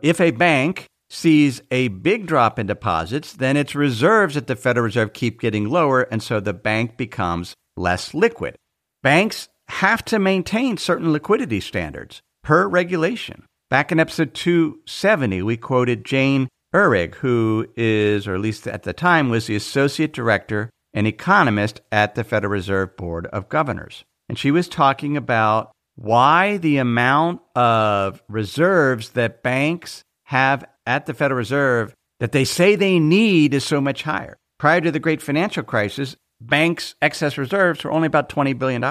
If 0.00 0.20
a 0.20 0.30
bank 0.30 0.86
sees 1.08 1.62
a 1.72 1.88
big 1.88 2.26
drop 2.26 2.60
in 2.60 2.68
deposits, 2.68 3.32
then 3.32 3.56
its 3.56 3.74
reserves 3.74 4.36
at 4.36 4.46
the 4.46 4.54
Federal 4.54 4.84
Reserve 4.84 5.12
keep 5.12 5.40
getting 5.40 5.68
lower, 5.68 6.02
and 6.02 6.22
so 6.22 6.38
the 6.38 6.52
bank 6.52 6.96
becomes 6.96 7.54
less 7.76 8.14
liquid. 8.14 8.54
Banks 9.02 9.48
have 9.70 10.04
to 10.06 10.18
maintain 10.18 10.76
certain 10.76 11.12
liquidity 11.12 11.60
standards 11.60 12.20
per 12.42 12.66
regulation. 12.66 13.44
Back 13.70 13.92
in 13.92 14.00
episode 14.00 14.34
270, 14.34 15.42
we 15.42 15.56
quoted 15.56 16.04
Jane 16.04 16.48
Ihrig, 16.74 17.14
who 17.16 17.66
is, 17.76 18.26
or 18.26 18.34
at 18.34 18.40
least 18.40 18.66
at 18.66 18.82
the 18.82 18.92
time, 18.92 19.28
was 19.28 19.46
the 19.46 19.56
associate 19.56 20.12
director 20.12 20.70
and 20.92 21.06
economist 21.06 21.80
at 21.92 22.14
the 22.14 22.24
Federal 22.24 22.52
Reserve 22.52 22.96
Board 22.96 23.26
of 23.26 23.48
Governors. 23.48 24.04
And 24.28 24.38
she 24.38 24.50
was 24.50 24.68
talking 24.68 25.16
about 25.16 25.70
why 25.94 26.56
the 26.56 26.78
amount 26.78 27.40
of 27.54 28.22
reserves 28.28 29.10
that 29.10 29.42
banks 29.42 30.02
have 30.24 30.64
at 30.86 31.06
the 31.06 31.14
Federal 31.14 31.38
Reserve 31.38 31.94
that 32.18 32.32
they 32.32 32.44
say 32.44 32.74
they 32.74 32.98
need 32.98 33.54
is 33.54 33.64
so 33.64 33.80
much 33.80 34.02
higher. 34.02 34.36
Prior 34.58 34.80
to 34.80 34.90
the 34.90 34.98
great 34.98 35.22
financial 35.22 35.62
crisis, 35.62 36.16
banks' 36.40 36.94
excess 37.00 37.38
reserves 37.38 37.84
were 37.84 37.92
only 37.92 38.06
about 38.06 38.28
$20 38.28 38.58
billion. 38.58 38.84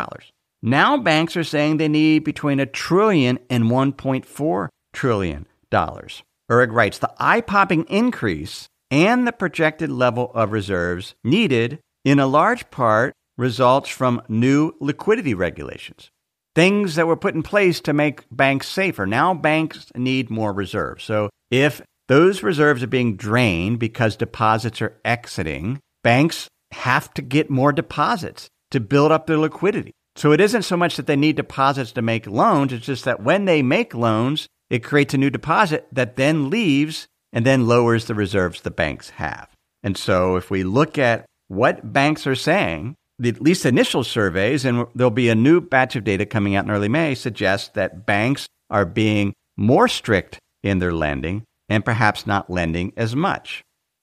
Now 0.61 0.97
banks 0.97 1.37
are 1.37 1.43
saying 1.43 1.77
they 1.77 1.87
need 1.87 2.23
between 2.23 2.59
a 2.59 2.65
trillion 2.65 3.37
$1.4 3.49 4.67
trillion. 4.93 5.45
Ihrig 5.71 6.71
writes 6.71 6.97
the 6.97 7.13
eye 7.19 7.41
popping 7.41 7.85
increase 7.85 8.67
and 8.91 9.27
the 9.27 9.31
projected 9.31 9.89
level 9.89 10.31
of 10.33 10.51
reserves 10.51 11.15
needed 11.23 11.79
in 12.03 12.19
a 12.19 12.27
large 12.27 12.69
part 12.71 13.13
results 13.37 13.89
from 13.89 14.21
new 14.27 14.73
liquidity 14.81 15.33
regulations. 15.33 16.09
things 16.55 16.95
that 16.95 17.07
were 17.07 17.15
put 17.15 17.35
in 17.35 17.41
place 17.43 17.79
to 17.79 17.93
make 17.93 18.23
banks 18.31 18.67
safer. 18.67 19.05
Now 19.05 19.33
banks 19.33 19.91
need 19.95 20.29
more 20.29 20.51
reserves. 20.51 21.05
So 21.05 21.29
if 21.49 21.81
those 22.09 22.43
reserves 22.43 22.83
are 22.83 22.87
being 22.87 23.15
drained 23.15 23.79
because 23.79 24.17
deposits 24.17 24.81
are 24.81 24.99
exiting, 25.05 25.79
banks 26.03 26.49
have 26.71 27.13
to 27.13 27.21
get 27.21 27.49
more 27.49 27.71
deposits 27.71 28.49
to 28.71 28.79
build 28.81 29.11
up 29.11 29.25
their 29.25 29.37
liquidity. 29.37 29.91
So 30.19 30.33
it 30.33 30.41
isn't 30.41 30.63
so 30.63 30.75
much 30.75 30.97
that 30.97 31.07
they 31.07 31.15
need 31.15 31.37
deposits 31.37 31.93
to 31.93 32.01
make 32.01 32.27
loans, 32.27 32.73
it's 32.73 32.85
just 32.85 33.05
that 33.05 33.23
when 33.23 33.45
they 33.45 33.61
make 33.61 33.93
loans, 33.93 34.47
it 34.69 34.83
creates 34.83 35.13
a 35.13 35.17
new 35.17 35.29
deposit 35.29 35.87
that 35.93 36.17
then 36.17 36.49
leaves 36.49 37.07
and 37.31 37.45
then 37.45 37.67
lowers 37.67 38.03
the 38.03 38.13
reserves 38.13 38.59
the 38.59 38.69
banks 38.69 39.11
have. 39.11 39.47
And 39.81 39.95
so 39.95 40.35
if 40.35 40.51
we 40.51 40.65
look 40.65 40.97
at 40.97 41.25
what 41.47 41.93
banks 41.93 42.27
are 42.27 42.35
saying, 42.35 42.95
the, 43.17 43.29
at 43.29 43.41
least 43.41 43.65
initial 43.65 44.03
surveys, 44.03 44.65
and 44.65 44.85
there'll 44.93 45.09
be 45.09 45.29
a 45.29 45.35
new 45.35 45.61
batch 45.61 45.95
of 45.95 46.03
data 46.03 46.25
coming 46.25 46.53
out 46.53 46.65
in 46.65 46.71
early 46.71 46.89
May, 46.89 47.15
suggest 47.15 47.75
that 47.75 48.05
banks 48.05 48.45
are 48.69 48.85
being 48.85 49.33
more 49.55 49.87
strict 49.87 50.37
in 50.61 50.79
their 50.79 50.93
lending 50.93 51.43
and 51.69 51.85
perhaps 51.85 52.27
not 52.27 52.49
lending 52.49 52.91
as 52.97 53.15
much. 53.15 53.61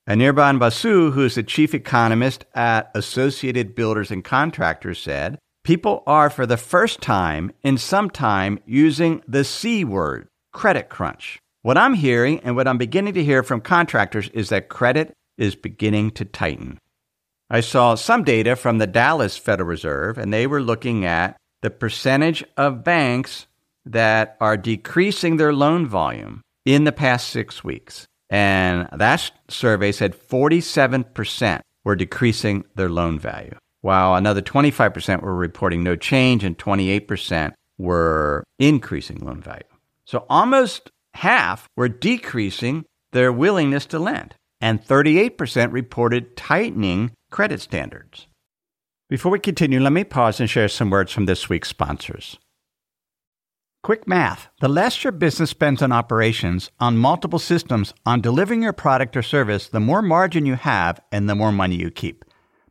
Anirban 0.08 0.58
Basu, 0.58 1.11
who 1.11 1.26
is 1.26 1.35
the 1.35 1.42
chief 1.42 1.75
economist 1.75 2.46
at 2.54 2.90
Associated 2.94 3.75
Builders 3.75 4.11
and 4.11 4.25
Contractors, 4.25 4.99
said, 4.99 5.38
People 5.66 6.04
are 6.06 6.30
for 6.30 6.46
the 6.46 6.56
first 6.56 7.00
time 7.00 7.50
in 7.64 7.76
some 7.76 8.08
time 8.08 8.61
using 8.66 9.20
the 9.26 9.42
C 9.42 9.82
word, 9.85 10.28
credit 10.52 10.88
crunch. 10.88 11.40
What 11.62 11.76
I'm 11.76 11.94
hearing 11.94 12.38
and 12.44 12.54
what 12.54 12.68
I'm 12.68 12.78
beginning 12.78 13.14
to 13.14 13.25
hear 13.25 13.42
from 13.42 13.61
contractors 13.61 14.28
is 14.28 14.50
that 14.50 14.68
credit 14.68 15.12
is 15.37 15.56
beginning 15.56 16.12
to 16.12 16.25
tighten. 16.25 16.78
I 17.50 17.62
saw 17.62 17.96
some 17.96 18.23
data 18.23 18.54
from 18.54 18.78
the 18.78 18.87
Dallas 18.87 19.37
Federal 19.37 19.68
Reserve, 19.68 20.18
and 20.18 20.32
they 20.32 20.46
were 20.46 20.62
looking 20.62 21.04
at 21.04 21.37
the 21.62 21.70
percentage 21.70 22.44
of 22.56 22.85
banks 22.85 23.49
that 23.85 24.37
are 24.40 24.56
decreasing 24.56 25.37
their 25.37 25.52
loan 25.52 25.85
volume 25.85 26.42
in 26.64 26.85
the 26.85 26.92
past 26.92 27.26
six 27.30 27.64
weeks. 27.64 28.06
And 28.30 28.88
that 28.92 29.32
survey 29.49 29.90
said 29.90 30.14
47% 30.14 31.61
were 31.85 31.96
decreasing 31.96 32.64
their 32.76 32.88
loan 32.88 33.18
value, 33.18 33.56
while 33.80 34.14
another 34.14 34.42
25% 34.42 35.23
were 35.23 35.35
reporting 35.35 35.83
no 35.83 35.97
change 35.97 36.45
and 36.45 36.59
28% 36.59 37.52
were 37.78 38.45
increasing 38.59 39.18
loan 39.18 39.40
value. 39.40 39.62
So 40.04 40.25
almost 40.28 40.90
half 41.14 41.68
were 41.76 41.88
decreasing 41.88 42.85
their 43.12 43.33
willingness 43.33 43.87
to 43.87 43.99
lend, 43.99 44.35
and 44.61 44.85
38% 44.85 45.73
reported 45.73 46.37
tightening 46.37 47.12
credit 47.30 47.61
standards. 47.61 48.26
Before 49.09 49.30
we 49.30 49.38
continue, 49.38 49.80
let 49.80 49.92
me 49.92 50.04
pause 50.04 50.40
and 50.40 50.50
share 50.50 50.68
some 50.68 50.90
words 50.90 51.12
from 51.12 51.26
this 51.26 51.49
week's 51.49 51.68
sponsors. 51.68 52.38
Quick 53.83 54.09
math 54.09 54.49
the 54.61 54.68
less 54.68 55.04
your 55.04 55.12
business 55.12 55.50
spends 55.50 55.80
on 55.80 55.92
operations, 55.92 56.73
on 56.80 56.97
multiple 56.97 57.38
systems, 57.38 57.95
on 58.04 58.21
delivering 58.21 58.64
your 58.64 58.73
product 58.73 59.16
or 59.16 59.23
service, 59.23 59.68
the 59.68 59.78
more 59.78 60.02
margin 60.02 60.45
you 60.45 60.56
have 60.56 60.99
and 61.12 61.28
the 61.28 61.37
more 61.37 61.52
money 61.52 61.76
you 61.76 61.92
keep. 61.92 62.25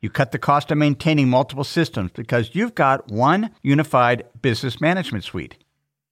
You 0.00 0.10
cut 0.10 0.30
the 0.30 0.38
cost 0.38 0.70
of 0.70 0.78
maintaining 0.78 1.28
multiple 1.28 1.64
systems 1.64 2.12
because 2.14 2.54
you've 2.54 2.74
got 2.74 3.10
one 3.10 3.50
unified 3.62 4.24
business 4.40 4.80
management 4.80 5.24
suite. 5.24 5.56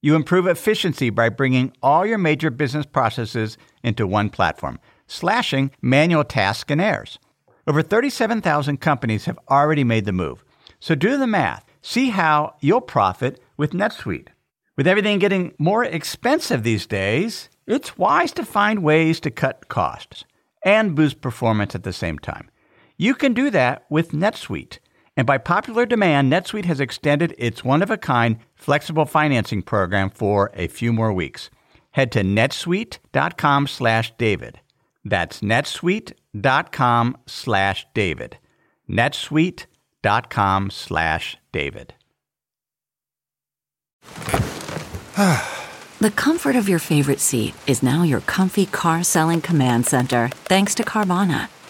You 0.02 0.14
improve 0.14 0.47
efficiency 0.47 1.11
by 1.11 1.29
bringing 1.29 1.72
all 1.83 2.05
your 2.05 2.18
major 2.18 2.51
business 2.51 2.87
processes 2.87 3.57
into 3.83 4.07
one 4.07 4.31
platform, 4.31 4.79
slashing 5.07 5.70
manual 5.81 6.25
tasks 6.25 6.70
and 6.70 6.81
errors. 6.81 7.18
Over 7.66 7.83
37,000 7.83 8.81
companies 8.81 9.25
have 9.25 9.38
already 9.49 9.85
made 9.85 10.05
the 10.05 10.12
move. 10.12 10.44
So 10.81 10.94
do 10.94 11.16
the 11.16 11.27
math. 11.27 11.64
See 11.83 12.11
how 12.11 12.55
you'll 12.61 12.81
profit 12.81 13.40
with 13.57 13.72
NetSuite. 13.72 14.29
With 14.77 14.87
everything 14.87 15.18
getting 15.18 15.55
more 15.59 15.85
expensive 15.85 16.62
these 16.62 16.87
days, 16.87 17.49
it's 17.66 17.96
wise 17.96 18.33
to 18.33 18.44
find 18.44 18.83
ways 18.83 19.20
to 19.20 19.31
cut 19.31 19.68
costs 19.68 20.25
and 20.64 20.94
boost 20.94 21.20
performance 21.20 21.75
at 21.75 21.83
the 21.83 21.92
same 21.92 22.18
time. 22.18 22.51
You 22.96 23.14
can 23.14 23.35
do 23.35 23.50
that 23.50 23.85
with 23.90 24.12
NetSuite. 24.12 24.78
And 25.16 25.26
by 25.26 25.38
popular 25.38 25.87
demand, 25.87 26.30
NetSuite 26.32 26.66
has 26.66 26.80
extended 26.80 27.35
its 27.38 27.64
one 27.64 27.82
of 27.82 27.90
a 27.90 27.96
kind 27.96 28.38
flexible 28.54 29.06
financing 29.06 29.62
program 29.62 30.11
for 30.11 30.50
a 30.54 30.68
few 30.68 30.92
more 30.92 31.12
weeks. 31.12 31.50
Head 31.92 32.12
to 32.12 32.22
netsuite.com 32.22 33.66
slash 33.66 34.12
David. 34.18 34.61
That's 35.04 35.40
netsuite.com 35.40 37.16
slash 37.26 37.87
David. 37.94 38.38
netsuite.com 38.90 40.70
slash 40.70 41.37
David. 41.52 41.94
the 45.98 46.11
comfort 46.14 46.56
of 46.56 46.68
your 46.68 46.78
favorite 46.78 47.20
seat 47.20 47.54
is 47.66 47.82
now 47.82 48.02
your 48.02 48.20
comfy 48.20 48.66
car 48.66 49.02
selling 49.02 49.40
command 49.40 49.87
center, 49.87 50.28
thanks 50.44 50.74
to 50.74 50.82
Carvana. 50.82 51.48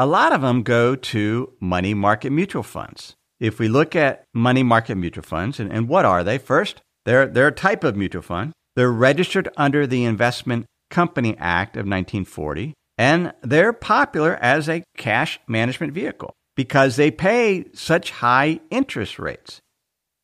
A 0.00 0.06
lot 0.06 0.32
of 0.32 0.40
them 0.40 0.62
go 0.62 0.96
to 0.96 1.52
money 1.60 1.92
market 1.92 2.30
mutual 2.30 2.62
funds. 2.62 3.16
If 3.38 3.58
we 3.58 3.68
look 3.68 3.94
at 3.94 4.24
money 4.32 4.62
market 4.62 4.94
mutual 4.94 5.24
funds, 5.24 5.60
and, 5.60 5.70
and 5.70 5.88
what 5.88 6.06
are 6.06 6.24
they? 6.24 6.38
First, 6.38 6.80
they're, 7.04 7.26
they're 7.26 7.48
a 7.48 7.52
type 7.52 7.84
of 7.84 7.96
mutual 7.96 8.22
fund. 8.22 8.52
They're 8.76 8.90
registered 8.90 9.50
under 9.58 9.86
the 9.86 10.04
Investment 10.04 10.64
Company 10.88 11.36
Act 11.36 11.76
of 11.76 11.80
1940, 11.80 12.72
and 12.96 13.34
they're 13.42 13.74
popular 13.74 14.36
as 14.36 14.70
a 14.70 14.84
cash 14.96 15.38
management 15.46 15.92
vehicle 15.92 16.32
because 16.56 16.96
they 16.96 17.10
pay 17.10 17.66
such 17.74 18.10
high 18.10 18.60
interest 18.70 19.18
rates. 19.18 19.60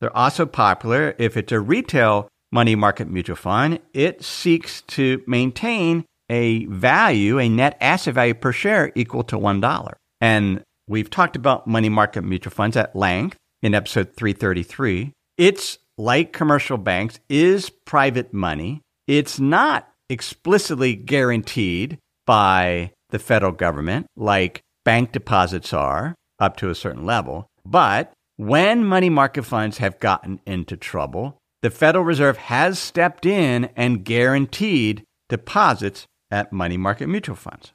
They're 0.01 0.17
also 0.17 0.47
popular 0.47 1.15
if 1.19 1.37
it's 1.37 1.53
a 1.53 1.61
retail 1.61 2.29
money 2.51 2.77
market 2.77 3.11
mutual 3.11 3.37
fund, 3.37 3.81
it 3.93 4.25
seeks 4.25 4.81
to 4.97 5.23
maintain 5.27 6.07
a 6.31 6.67
value, 6.67 7.39
a 7.39 7.49
net 7.49 7.77
asset 7.81 8.15
value 8.15 8.35
per 8.35 8.53
share 8.53 8.93
equal 8.95 9.23
to 9.25 9.37
$1. 9.39 9.93
And 10.21 10.63
we've 10.89 11.11
talked 11.11 11.37
about 11.37 11.67
money 11.67 11.89
market 11.89 12.23
mutual 12.23 12.53
funds 12.53 12.77
at 12.77 12.97
length 12.97 13.37
in 13.63 13.75
episode 13.75 14.15
333. 14.17 15.13
It's 15.39 15.79
like 15.99 16.33
commercial 16.33 16.79
banks, 16.79 17.21
is 17.29 17.71
private 17.71 18.33
money. 18.33 18.83
It's 19.07 19.39
not 19.39 19.89
explicitly 20.09 20.95
guaranteed 20.95 21.99
by 22.27 22.93
the 23.11 23.19
federal 23.19 23.53
government 23.53 24.07
like 24.17 24.61
bank 24.85 25.13
deposits 25.13 25.73
are 25.73 26.15
up 26.39 26.57
to 26.57 26.71
a 26.71 26.75
certain 26.75 27.05
level. 27.05 27.47
But 27.65 28.13
when 28.37 28.85
money 28.85 29.09
market 29.09 29.45
funds 29.45 29.79
have 29.79 29.99
gotten 30.01 30.41
into 30.47 30.77
trouble, 30.77 31.39
the 31.63 31.71
Federal 31.71 32.05
Reserve 32.05 32.37
has 32.37 32.79
stepped 32.79 33.25
in 33.25 33.71
and 33.77 34.05
guaranteed 34.05 35.03
deposits 35.29 36.07
at 36.31 36.53
money 36.53 36.77
market 36.77 37.09
mutual 37.09 37.37
funds. 37.37 37.73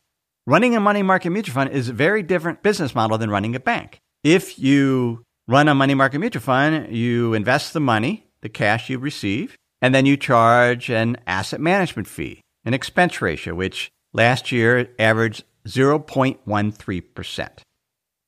Running 0.48 0.76
a 0.76 0.80
money 0.80 1.04
market 1.04 1.30
mutual 1.30 1.54
fund 1.54 1.70
is 1.70 1.90
a 1.90 1.94
very 1.94 2.24
different 2.24 2.64
business 2.64 2.96
model 2.96 3.18
than 3.18 3.30
running 3.30 3.56
a 3.56 3.60
bank. 3.60 4.00
If 4.24 4.58
you 4.58 5.24
run 5.48 5.68
a 5.68 5.76
money 5.76 5.94
market 5.94 6.20
mutual 6.20 6.42
fund, 6.42 6.96
you 6.96 7.34
invest 7.34 7.74
the 7.74 7.80
money, 7.80 8.28
the 8.42 8.50
cash 8.50 8.90
you 8.90 8.98
receive, 8.98 9.56
and 9.82 9.94
then 9.94 10.06
you 10.06 10.18
charge 10.18 10.90
an 10.90 11.18
asset 11.28 11.60
management 11.62 12.08
fee, 12.08 12.42
an 12.66 12.74
expense 12.74 13.22
ratio, 13.22 13.54
which 13.56 13.90
last 14.14 14.52
year 14.52 14.90
averaged 15.00 15.44
0.13%. 15.68 17.50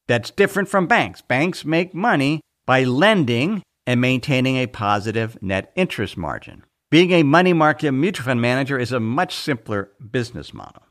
That's 0.08 0.32
different 0.32 0.70
from 0.70 0.88
banks. 0.88 1.22
Banks 1.22 1.64
make 1.66 1.94
money 1.94 2.42
by 2.66 2.84
lending 2.84 3.64
and 3.86 4.00
maintaining 4.00 4.58
a 4.58 4.68
positive 4.68 5.38
net 5.42 5.72
interest 5.76 6.18
margin. 6.18 6.64
Being 6.94 7.10
a 7.10 7.24
money 7.24 7.54
market 7.54 7.92
mutual 7.92 8.24
fund 8.24 8.40
manager 8.40 8.78
is 8.78 8.92
a 8.92 9.00
much 9.00 9.34
simpler 9.34 9.90
business 10.12 10.54
model. 10.54 10.84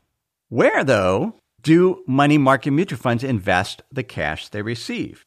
Where, 0.49 0.83
though, 0.83 1.39
do 1.61 2.03
money 2.05 2.37
market 2.37 2.71
mutual 2.71 2.99
funds 2.99 3.23
invest 3.23 3.83
the 3.89 4.03
cash 4.03 4.49
they 4.49 4.61
receive? 4.61 5.23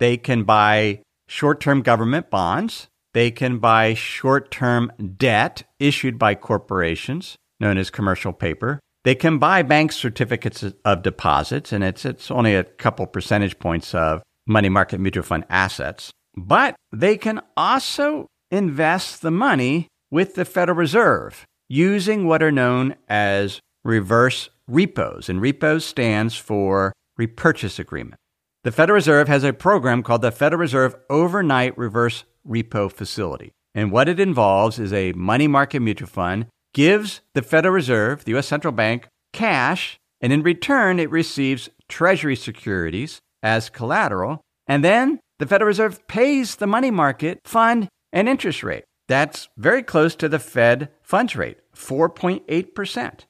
They 0.00 0.16
can 0.16 0.42
buy 0.42 1.02
short 1.28 1.60
term 1.60 1.82
government 1.82 2.30
bonds, 2.30 2.88
they 3.14 3.30
can 3.30 3.58
buy 3.58 3.94
short 3.94 4.50
term 4.50 4.90
debt 5.16 5.62
issued 5.78 6.18
by 6.18 6.34
corporations, 6.34 7.36
known 7.60 7.78
as 7.78 7.88
commercial 7.88 8.32
paper. 8.32 8.80
They 9.04 9.14
can 9.14 9.38
buy 9.38 9.62
bank 9.62 9.92
certificates 9.92 10.64
of 10.84 11.02
deposits, 11.02 11.70
and 11.70 11.84
it's, 11.84 12.04
it's 12.04 12.28
only 12.28 12.56
a 12.56 12.64
couple 12.64 13.06
percentage 13.06 13.56
points 13.60 13.94
of 13.94 14.20
money 14.48 14.68
market 14.68 14.98
mutual 14.98 15.22
fund 15.22 15.44
assets. 15.48 16.10
But 16.36 16.74
they 16.90 17.16
can 17.16 17.40
also 17.56 18.26
invest 18.50 19.22
the 19.22 19.30
money 19.30 19.88
with 20.12 20.34
the 20.34 20.44
Federal 20.44 20.76
Reserve 20.76 21.46
using 21.68 22.26
what 22.26 22.42
are 22.42 22.52
known 22.52 22.94
as 23.08 23.60
reverse 23.82 24.50
repos. 24.68 25.28
And 25.28 25.40
repos 25.40 25.86
stands 25.86 26.36
for 26.36 26.92
repurchase 27.16 27.78
agreement. 27.78 28.20
The 28.62 28.70
Federal 28.70 28.96
Reserve 28.96 29.26
has 29.26 29.42
a 29.42 29.54
program 29.54 30.02
called 30.02 30.22
the 30.22 30.30
Federal 30.30 30.60
Reserve 30.60 30.94
Overnight 31.08 31.76
Reverse 31.76 32.24
Repo 32.46 32.92
Facility. 32.92 33.52
And 33.74 33.90
what 33.90 34.08
it 34.08 34.20
involves 34.20 34.78
is 34.78 34.92
a 34.92 35.14
money 35.14 35.48
market 35.48 35.80
mutual 35.80 36.08
fund 36.08 36.46
gives 36.74 37.22
the 37.34 37.42
Federal 37.42 37.74
Reserve, 37.74 38.24
the 38.24 38.36
US 38.36 38.46
Central 38.46 38.72
Bank, 38.72 39.08
cash, 39.32 39.98
and 40.20 40.30
in 40.32 40.42
return 40.42 41.00
it 41.00 41.10
receives 41.10 41.70
treasury 41.88 42.36
securities 42.36 43.18
as 43.42 43.70
collateral, 43.70 44.42
and 44.66 44.84
then 44.84 45.20
the 45.38 45.46
Federal 45.46 45.68
Reserve 45.68 46.06
pays 46.06 46.56
the 46.56 46.66
money 46.66 46.90
market 46.90 47.40
fund 47.44 47.88
an 48.12 48.28
interest 48.28 48.62
rate. 48.62 48.84
That's 49.12 49.50
very 49.58 49.82
close 49.82 50.14
to 50.16 50.26
the 50.30 50.38
Fed 50.38 50.88
funds 51.02 51.36
rate, 51.36 51.58
4.8%. 51.76 53.26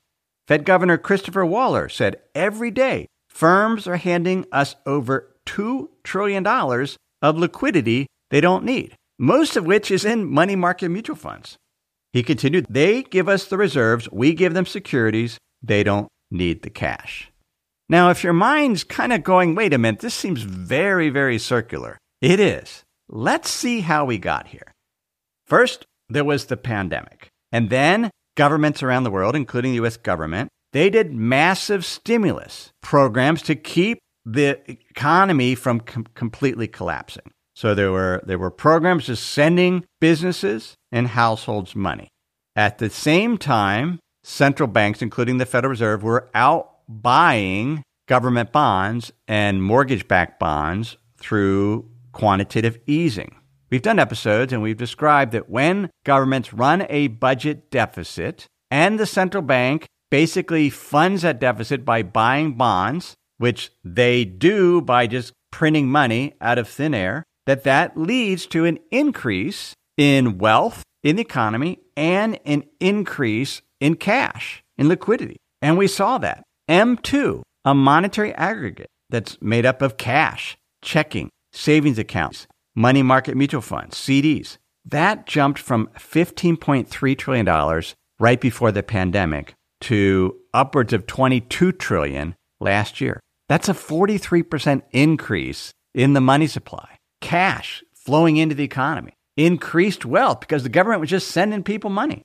Fed 0.46 0.64
Governor 0.64 0.96
Christopher 0.96 1.44
Waller 1.44 1.88
said 1.88 2.20
every 2.36 2.70
day 2.70 3.08
firms 3.28 3.88
are 3.88 3.96
handing 3.96 4.46
us 4.52 4.76
over 4.86 5.34
$2 5.44 5.88
trillion 6.04 6.46
of 6.46 7.36
liquidity 7.36 8.06
they 8.30 8.40
don't 8.40 8.64
need, 8.64 8.94
most 9.18 9.56
of 9.56 9.66
which 9.66 9.90
is 9.90 10.04
in 10.04 10.24
money 10.24 10.54
market 10.54 10.88
mutual 10.88 11.16
funds. 11.16 11.56
He 12.12 12.22
continued, 12.22 12.66
they 12.70 13.02
give 13.02 13.28
us 13.28 13.46
the 13.46 13.58
reserves, 13.58 14.08
we 14.12 14.34
give 14.34 14.54
them 14.54 14.66
securities, 14.66 15.36
they 15.64 15.82
don't 15.82 16.06
need 16.30 16.62
the 16.62 16.70
cash. 16.70 17.32
Now, 17.88 18.10
if 18.10 18.22
your 18.22 18.34
mind's 18.34 18.84
kind 18.84 19.12
of 19.12 19.24
going, 19.24 19.56
wait 19.56 19.74
a 19.74 19.78
minute, 19.78 19.98
this 19.98 20.14
seems 20.14 20.42
very, 20.42 21.10
very 21.10 21.40
circular, 21.40 21.98
it 22.20 22.38
is. 22.38 22.84
Let's 23.08 23.50
see 23.50 23.80
how 23.80 24.04
we 24.04 24.18
got 24.18 24.46
here. 24.46 24.71
First, 25.46 25.84
there 26.08 26.24
was 26.24 26.46
the 26.46 26.56
pandemic. 26.56 27.28
And 27.50 27.70
then 27.70 28.10
governments 28.36 28.82
around 28.82 29.04
the 29.04 29.10
world, 29.10 29.36
including 29.36 29.72
the 29.72 29.84
US 29.84 29.96
government, 29.96 30.48
they 30.72 30.88
did 30.88 31.12
massive 31.12 31.84
stimulus 31.84 32.70
programs 32.80 33.42
to 33.42 33.54
keep 33.54 33.98
the 34.24 34.60
economy 34.66 35.54
from 35.54 35.80
com- 35.80 36.06
completely 36.14 36.68
collapsing. 36.68 37.30
So 37.54 37.74
there 37.74 37.92
were 37.92 38.22
there 38.24 38.38
were 38.38 38.50
programs 38.50 39.06
just 39.06 39.26
sending 39.26 39.84
businesses 40.00 40.74
and 40.90 41.08
households 41.08 41.76
money. 41.76 42.08
At 42.56 42.78
the 42.78 42.88
same 42.88 43.36
time, 43.36 43.98
central 44.22 44.68
banks, 44.68 45.02
including 45.02 45.38
the 45.38 45.46
Federal 45.46 45.70
Reserve, 45.70 46.02
were 46.02 46.30
out 46.34 46.70
buying 46.88 47.82
government 48.08 48.52
bonds 48.52 49.12
and 49.28 49.62
mortgage-backed 49.62 50.38
bonds 50.38 50.96
through 51.18 51.88
quantitative 52.12 52.78
easing. 52.86 53.36
We've 53.72 53.80
done 53.80 53.98
episodes 53.98 54.52
and 54.52 54.60
we've 54.60 54.76
described 54.76 55.32
that 55.32 55.48
when 55.48 55.88
governments 56.04 56.52
run 56.52 56.84
a 56.90 57.06
budget 57.06 57.70
deficit 57.70 58.46
and 58.70 59.00
the 59.00 59.06
central 59.06 59.42
bank 59.42 59.86
basically 60.10 60.68
funds 60.68 61.22
that 61.22 61.40
deficit 61.40 61.82
by 61.82 62.02
buying 62.02 62.52
bonds, 62.52 63.14
which 63.38 63.70
they 63.82 64.26
do 64.26 64.82
by 64.82 65.06
just 65.06 65.32
printing 65.50 65.88
money 65.88 66.34
out 66.42 66.58
of 66.58 66.68
thin 66.68 66.92
air, 66.92 67.24
that 67.46 67.64
that 67.64 67.96
leads 67.96 68.44
to 68.48 68.66
an 68.66 68.78
increase 68.90 69.72
in 69.96 70.36
wealth 70.36 70.82
in 71.02 71.16
the 71.16 71.22
economy 71.22 71.78
and 71.96 72.38
an 72.44 72.64
increase 72.78 73.62
in 73.80 73.96
cash, 73.96 74.62
in 74.76 74.86
liquidity. 74.86 75.38
And 75.62 75.78
we 75.78 75.86
saw 75.86 76.18
that. 76.18 76.42
M2, 76.68 77.40
a 77.64 77.74
monetary 77.74 78.34
aggregate 78.34 78.90
that's 79.08 79.40
made 79.40 79.64
up 79.64 79.80
of 79.80 79.96
cash, 79.96 80.58
checking, 80.82 81.30
savings 81.52 81.98
accounts, 81.98 82.46
money 82.74 83.02
market 83.02 83.36
mutual 83.36 83.60
funds, 83.60 83.96
CDs. 83.96 84.58
That 84.84 85.26
jumped 85.26 85.58
from 85.58 85.88
$15.3 85.98 87.18
trillion 87.18 87.82
right 88.18 88.40
before 88.40 88.72
the 88.72 88.82
pandemic 88.82 89.54
to 89.82 90.36
upwards 90.54 90.92
of 90.92 91.06
22 91.06 91.72
trillion 91.72 92.34
last 92.60 93.00
year. 93.00 93.20
That's 93.48 93.68
a 93.68 93.74
43% 93.74 94.82
increase 94.92 95.72
in 95.94 96.14
the 96.14 96.20
money 96.20 96.46
supply. 96.46 96.96
Cash 97.20 97.82
flowing 97.94 98.36
into 98.36 98.54
the 98.54 98.64
economy. 98.64 99.12
Increased 99.36 100.04
wealth 100.04 100.40
because 100.40 100.62
the 100.62 100.68
government 100.68 101.00
was 101.00 101.10
just 101.10 101.28
sending 101.28 101.62
people 101.62 101.90
money. 101.90 102.22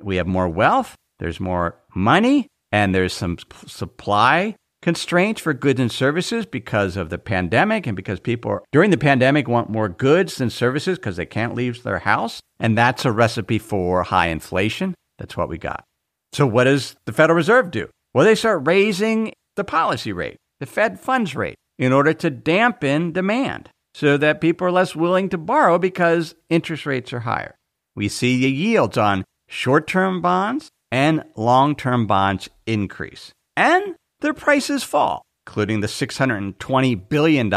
We 0.00 0.16
have 0.16 0.26
more 0.26 0.48
wealth, 0.48 0.94
there's 1.18 1.40
more 1.40 1.76
money, 1.94 2.46
and 2.72 2.94
there's 2.94 3.12
some 3.12 3.38
supply 3.66 4.56
constraints 4.82 5.40
for 5.40 5.52
goods 5.52 5.80
and 5.80 5.92
services 5.92 6.46
because 6.46 6.96
of 6.96 7.10
the 7.10 7.18
pandemic 7.18 7.86
and 7.86 7.96
because 7.96 8.20
people 8.20 8.60
during 8.72 8.90
the 8.90 8.98
pandemic 8.98 9.48
want 9.48 9.70
more 9.70 9.88
goods 9.88 10.36
than 10.36 10.50
services 10.50 10.98
because 10.98 11.16
they 11.16 11.26
can't 11.26 11.54
leave 11.54 11.82
their 11.82 11.98
house. 11.98 12.40
And 12.58 12.76
that's 12.76 13.04
a 13.04 13.12
recipe 13.12 13.58
for 13.58 14.02
high 14.02 14.28
inflation. 14.28 14.94
That's 15.18 15.36
what 15.36 15.48
we 15.48 15.58
got. 15.58 15.84
So, 16.32 16.46
what 16.46 16.64
does 16.64 16.96
the 17.06 17.12
Federal 17.12 17.36
Reserve 17.36 17.70
do? 17.70 17.88
Well, 18.14 18.24
they 18.24 18.34
start 18.34 18.66
raising 18.66 19.32
the 19.56 19.64
policy 19.64 20.12
rate, 20.12 20.36
the 20.60 20.66
Fed 20.66 20.98
funds 20.98 21.34
rate, 21.34 21.56
in 21.78 21.92
order 21.92 22.12
to 22.14 22.30
dampen 22.30 23.12
demand 23.12 23.68
so 23.94 24.16
that 24.16 24.40
people 24.40 24.66
are 24.66 24.72
less 24.72 24.94
willing 24.94 25.28
to 25.30 25.38
borrow 25.38 25.78
because 25.78 26.34
interest 26.48 26.86
rates 26.86 27.12
are 27.12 27.20
higher. 27.20 27.56
We 27.96 28.08
see 28.08 28.40
the 28.40 28.50
yields 28.50 28.96
on 28.96 29.24
short 29.48 29.86
term 29.86 30.20
bonds 30.20 30.70
and 30.90 31.24
long 31.36 31.74
term 31.74 32.06
bonds 32.06 32.48
increase. 32.66 33.32
And 33.56 33.96
their 34.20 34.34
prices 34.34 34.82
fall, 34.82 35.22
including 35.46 35.80
the 35.80 35.86
$620 35.86 37.08
billion 37.08 37.50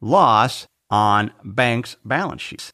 loss 0.00 0.66
on 0.90 1.32
banks' 1.44 1.96
balance 2.04 2.42
sheets. 2.42 2.70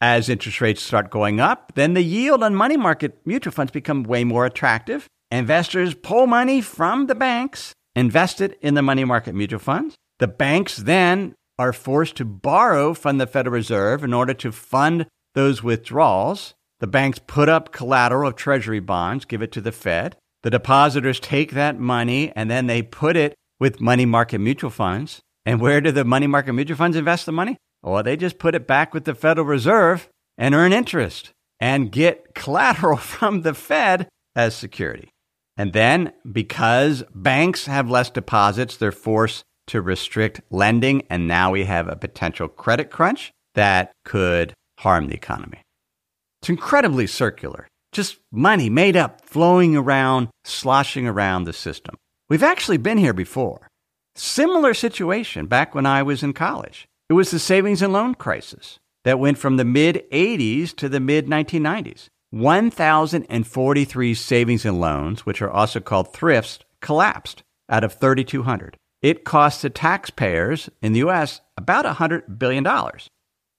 As 0.00 0.28
interest 0.28 0.60
rates 0.60 0.82
start 0.82 1.10
going 1.10 1.40
up, 1.40 1.72
then 1.74 1.94
the 1.94 2.02
yield 2.02 2.44
on 2.44 2.54
money 2.54 2.76
market 2.76 3.18
mutual 3.24 3.52
funds 3.52 3.72
become 3.72 4.04
way 4.04 4.22
more 4.22 4.46
attractive. 4.46 5.08
Investors 5.30 5.94
pull 5.94 6.26
money 6.26 6.60
from 6.60 7.06
the 7.06 7.14
banks, 7.14 7.72
invest 7.96 8.40
it 8.40 8.58
in 8.62 8.74
the 8.74 8.82
money 8.82 9.04
market 9.04 9.34
mutual 9.34 9.58
funds. 9.58 9.96
The 10.20 10.28
banks 10.28 10.76
then 10.76 11.34
are 11.58 11.72
forced 11.72 12.16
to 12.16 12.24
borrow 12.24 12.94
from 12.94 13.18
the 13.18 13.26
Federal 13.26 13.54
Reserve 13.54 14.04
in 14.04 14.14
order 14.14 14.34
to 14.34 14.52
fund 14.52 15.06
those 15.34 15.62
withdrawals. 15.62 16.54
The 16.80 16.86
banks 16.86 17.18
put 17.26 17.48
up 17.48 17.72
collateral 17.72 18.28
of 18.28 18.36
treasury 18.36 18.80
bonds, 18.80 19.24
give 19.24 19.42
it 19.42 19.50
to 19.52 19.60
the 19.60 19.72
Fed. 19.72 20.16
The 20.42 20.50
depositors 20.50 21.20
take 21.20 21.52
that 21.52 21.78
money 21.78 22.32
and 22.36 22.50
then 22.50 22.66
they 22.66 22.82
put 22.82 23.16
it 23.16 23.34
with 23.58 23.80
money 23.80 24.06
market 24.06 24.38
mutual 24.38 24.70
funds. 24.70 25.20
And 25.44 25.60
where 25.60 25.80
do 25.80 25.90
the 25.90 26.04
money 26.04 26.26
market 26.26 26.52
mutual 26.52 26.76
funds 26.76 26.96
invest 26.96 27.26
the 27.26 27.32
money? 27.32 27.56
Well, 27.82 28.02
they 28.02 28.16
just 28.16 28.38
put 28.38 28.54
it 28.54 28.66
back 28.66 28.92
with 28.92 29.04
the 29.04 29.14
Federal 29.14 29.46
Reserve 29.46 30.08
and 30.36 30.54
earn 30.54 30.72
interest 30.72 31.32
and 31.60 31.90
get 31.90 32.34
collateral 32.34 32.96
from 32.98 33.42
the 33.42 33.54
Fed 33.54 34.08
as 34.36 34.54
security. 34.54 35.10
And 35.56 35.72
then, 35.72 36.12
because 36.30 37.02
banks 37.12 37.66
have 37.66 37.90
less 37.90 38.10
deposits, 38.10 38.76
they're 38.76 38.92
forced 38.92 39.42
to 39.66 39.82
restrict 39.82 40.40
lending. 40.50 41.02
And 41.10 41.26
now 41.26 41.50
we 41.50 41.64
have 41.64 41.88
a 41.88 41.96
potential 41.96 42.46
credit 42.46 42.90
crunch 42.90 43.32
that 43.54 43.90
could 44.04 44.54
harm 44.78 45.08
the 45.08 45.14
economy. 45.14 45.62
It's 46.40 46.48
incredibly 46.48 47.08
circular 47.08 47.66
just 47.98 48.20
money 48.30 48.70
made 48.70 48.96
up, 48.96 49.24
flowing 49.24 49.74
around, 49.74 50.28
sloshing 50.44 51.08
around 51.08 51.44
the 51.44 51.52
system. 51.52 51.96
We've 52.28 52.44
actually 52.44 52.76
been 52.76 52.96
here 52.96 53.12
before. 53.12 53.66
Similar 54.14 54.72
situation 54.72 55.46
back 55.46 55.74
when 55.74 55.84
I 55.84 56.04
was 56.04 56.22
in 56.22 56.32
college. 56.32 56.86
It 57.10 57.14
was 57.14 57.32
the 57.32 57.40
savings 57.40 57.82
and 57.82 57.92
loan 57.92 58.14
crisis 58.14 58.78
that 59.02 59.18
went 59.18 59.36
from 59.36 59.56
the 59.56 59.64
mid 59.64 60.04
80s 60.12 60.76
to 60.76 60.88
the 60.88 61.00
mid 61.00 61.26
1990s. 61.26 62.06
1,043 62.30 64.14
savings 64.14 64.64
and 64.64 64.80
loans, 64.80 65.26
which 65.26 65.42
are 65.42 65.50
also 65.50 65.80
called 65.80 66.12
thrifts, 66.12 66.60
collapsed 66.80 67.42
out 67.68 67.82
of 67.82 67.94
3,200. 67.94 68.76
It 69.02 69.24
cost 69.24 69.62
the 69.62 69.70
taxpayers 69.70 70.70
in 70.80 70.92
the 70.92 71.00
US 71.00 71.40
about 71.56 71.84
$100 71.84 72.38
billion. 72.38 72.64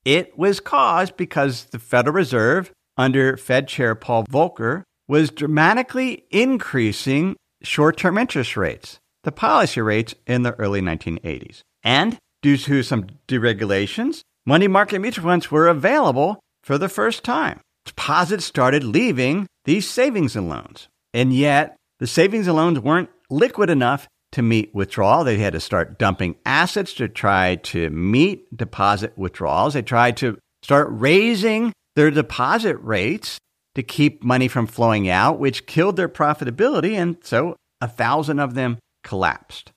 It 0.06 0.38
was 0.38 0.62
caused 0.62 1.18
because 1.18 1.66
the 1.66 1.80
Federal 1.80 2.16
Reserve 2.16 2.72
under 3.00 3.38
Fed 3.38 3.70
Chair 3.70 3.96
Paul 3.96 4.26
Volcker 4.26 4.84
was 5.08 5.32
dramatically 5.32 6.26
increasing 6.30 7.38
short 7.64 7.98
term 7.98 8.18
interest 8.18 8.58
rates, 8.58 9.00
the 9.24 9.32
policy 9.32 9.80
rates 9.80 10.14
in 10.28 10.44
the 10.44 10.54
early 10.60 10.82
1980s. 10.82 11.62
And 11.82 12.18
due 12.42 12.58
to 12.58 12.84
some 12.84 13.08
deregulations, 13.28 14.22
money 14.46 14.68
market 14.68 15.00
mutual 15.00 15.24
funds 15.24 15.50
were 15.50 15.70
available 15.70 16.42
for 16.62 16.78
the 16.78 16.90
first 16.90 17.24
time. 17.24 17.62
Deposits 17.86 18.44
started 18.44 18.84
leaving 18.84 19.48
these 19.64 19.90
savings 19.90 20.36
and 20.36 20.50
loans. 20.50 20.90
And 21.14 21.34
yet, 21.34 21.78
the 22.00 22.08
savings 22.08 22.48
and 22.48 22.58
loans 22.58 22.80
weren't 22.80 23.10
liquid 23.30 23.70
enough 23.70 24.08
to 24.34 24.42
meet 24.42 24.76
withdrawal. 24.76 25.24
They 25.24 25.38
had 25.38 25.54
to 25.54 25.60
start 25.62 25.98
dumping 25.98 26.36
assets 26.46 26.94
to 26.96 27.08
try 27.08 27.56
to 27.56 27.90
meet 27.90 28.56
deposit 28.56 29.18
withdrawals. 29.18 29.74
They 29.74 29.82
tried 29.82 30.18
to 30.18 30.38
start 30.62 30.88
raising 30.92 31.72
their 32.00 32.10
deposit 32.10 32.78
rates 32.78 33.38
to 33.76 33.84
keep 33.84 34.24
money 34.24 34.48
from 34.48 34.66
flowing 34.66 35.10
out, 35.10 35.38
which 35.38 35.66
killed 35.66 35.98
their 35.98 36.08
profitability. 36.08 36.94
And 36.94 37.18
so 37.24 37.58
a 37.82 37.90
thousand 37.90 38.40
of 38.40 38.54
them 38.54 38.80
collapsed. 39.04 39.72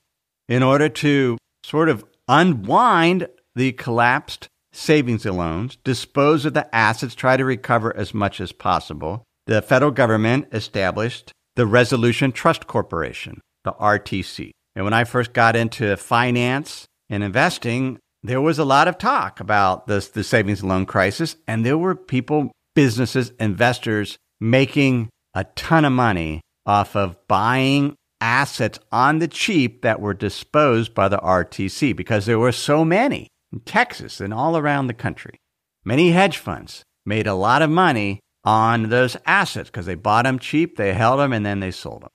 In 0.47 0.63
order 0.63 0.87
to 0.87 1.37
sort 1.65 1.89
of 1.89 2.05
unwind 2.29 3.27
the 3.55 3.73
collapsed 3.73 4.47
savings 4.71 5.25
and 5.25 5.35
loans, 5.35 5.77
dispose 5.83 6.45
of 6.45 6.53
the 6.53 6.73
assets, 6.73 7.13
try 7.13 7.35
to 7.35 7.43
recover 7.43 7.93
as 7.93 8.13
much 8.13 8.39
as 8.39 8.53
possible, 8.53 9.25
the 9.45 9.61
federal 9.61 9.91
government 9.91 10.47
established 10.53 11.33
the 11.57 11.65
Resolution 11.65 12.31
Trust 12.31 12.67
Corporation, 12.67 13.41
the 13.65 13.73
RTC. 13.73 14.51
And 14.77 14.85
when 14.85 14.93
I 14.93 15.03
first 15.03 15.33
got 15.33 15.57
into 15.57 15.97
finance 15.97 16.85
and 17.09 17.21
investing, 17.21 17.99
there 18.23 18.41
was 18.41 18.57
a 18.57 18.65
lot 18.65 18.87
of 18.87 18.97
talk 18.97 19.39
about 19.39 19.87
this, 19.87 20.07
the 20.07 20.23
savings 20.23 20.61
and 20.61 20.69
loan 20.69 20.85
crisis, 20.85 21.35
and 21.47 21.65
there 21.65 21.77
were 21.77 21.95
people, 21.95 22.51
businesses, 22.73 23.33
investors 23.39 24.17
making 24.39 25.09
a 25.33 25.43
ton 25.55 25.83
of 25.83 25.91
money 25.91 26.41
off 26.65 26.95
of 26.95 27.17
buying 27.27 27.95
assets 28.21 28.79
on 28.91 29.19
the 29.19 29.27
cheap 29.27 29.81
that 29.81 29.99
were 29.99 30.13
disposed 30.13 30.93
by 30.93 31.09
the 31.09 31.17
RTC 31.17 31.93
because 31.95 32.25
there 32.25 32.39
were 32.39 32.53
so 32.53 32.85
many 32.85 33.27
in 33.51 33.59
Texas 33.61 34.21
and 34.21 34.33
all 34.33 34.57
around 34.57 34.87
the 34.87 34.93
country. 34.93 35.35
Many 35.83 36.11
hedge 36.11 36.37
funds 36.37 36.83
made 37.05 37.27
a 37.27 37.33
lot 37.33 37.61
of 37.61 37.69
money 37.69 38.21
on 38.45 38.89
those 38.89 39.17
assets 39.25 39.69
because 39.69 39.85
they 39.85 39.95
bought 39.95 40.23
them 40.23 40.39
cheap, 40.39 40.77
they 40.77 40.93
held 40.93 41.19
them, 41.19 41.33
and 41.33 41.45
then 41.45 41.59
they 41.59 41.71
sold 41.71 42.03
them. 42.03 42.09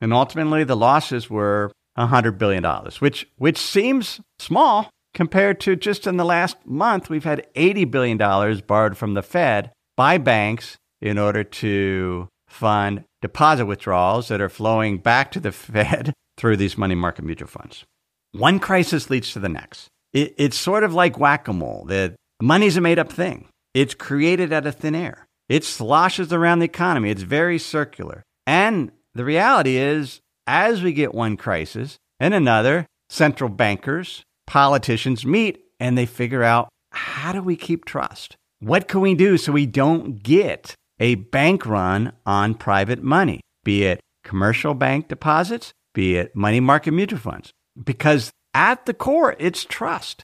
And 0.00 0.12
ultimately, 0.12 0.64
the 0.64 0.76
losses 0.76 1.30
were 1.30 1.70
$100 1.96 2.38
billion, 2.38 2.64
which, 2.98 3.28
which 3.36 3.58
seems 3.58 4.20
small 4.40 4.90
compared 5.14 5.60
to 5.60 5.76
just 5.76 6.06
in 6.06 6.16
the 6.16 6.24
last 6.24 6.56
month, 6.64 7.10
we've 7.10 7.24
had 7.24 7.46
$80 7.54 7.90
billion 7.90 8.18
borrowed 8.66 8.96
from 8.96 9.14
the 9.14 9.22
Fed 9.22 9.72
by 9.96 10.18
banks 10.18 10.76
in 11.00 11.18
order 11.18 11.44
to 11.44 12.28
fund 12.48 13.04
deposit 13.20 13.66
withdrawals 13.66 14.28
that 14.28 14.40
are 14.40 14.48
flowing 14.48 14.98
back 14.98 15.32
to 15.32 15.40
the 15.40 15.52
Fed 15.52 16.12
through 16.36 16.56
these 16.56 16.78
money 16.78 16.94
market 16.94 17.24
mutual 17.24 17.48
funds. 17.48 17.84
One 18.32 18.58
crisis 18.58 19.10
leads 19.10 19.32
to 19.32 19.40
the 19.40 19.48
next. 19.48 19.88
It, 20.12 20.34
it's 20.38 20.56
sort 20.56 20.84
of 20.84 20.94
like 20.94 21.18
whack 21.18 21.48
a 21.48 21.52
mole. 21.52 21.84
The 21.86 22.14
money's 22.40 22.76
a 22.76 22.80
made 22.80 22.98
up 22.98 23.12
thing, 23.12 23.48
it's 23.74 23.94
created 23.94 24.52
out 24.52 24.66
of 24.66 24.76
thin 24.76 24.94
air. 24.94 25.26
It 25.48 25.64
sloshes 25.64 26.32
around 26.32 26.60
the 26.60 26.66
economy. 26.66 27.10
It's 27.10 27.22
very 27.22 27.58
circular. 27.58 28.22
And 28.46 28.90
the 29.14 29.24
reality 29.24 29.76
is, 29.76 30.20
as 30.46 30.82
we 30.82 30.92
get 30.92 31.14
one 31.14 31.36
crisis 31.36 31.98
and 32.18 32.32
another, 32.32 32.86
central 33.10 33.50
bankers, 33.50 34.24
politicians 34.52 35.24
meet 35.24 35.64
and 35.80 35.96
they 35.96 36.04
figure 36.04 36.42
out 36.42 36.68
how 36.90 37.32
do 37.32 37.40
we 37.40 37.56
keep 37.56 37.86
trust? 37.86 38.36
What 38.60 38.86
can 38.86 39.00
we 39.00 39.14
do 39.14 39.38
so 39.38 39.50
we 39.50 39.64
don't 39.64 40.22
get 40.22 40.74
a 41.00 41.14
bank 41.14 41.64
run 41.64 42.12
on 42.26 42.54
private 42.54 43.02
money, 43.02 43.40
be 43.64 43.84
it 43.84 44.00
commercial 44.24 44.74
bank 44.74 45.08
deposits, 45.08 45.72
be 45.94 46.16
it 46.16 46.36
money 46.36 46.60
market 46.60 46.92
mutual 46.92 47.18
funds? 47.18 47.50
Because 47.82 48.30
at 48.52 48.84
the 48.84 48.92
core, 48.92 49.34
it's 49.38 49.64
trust. 49.64 50.22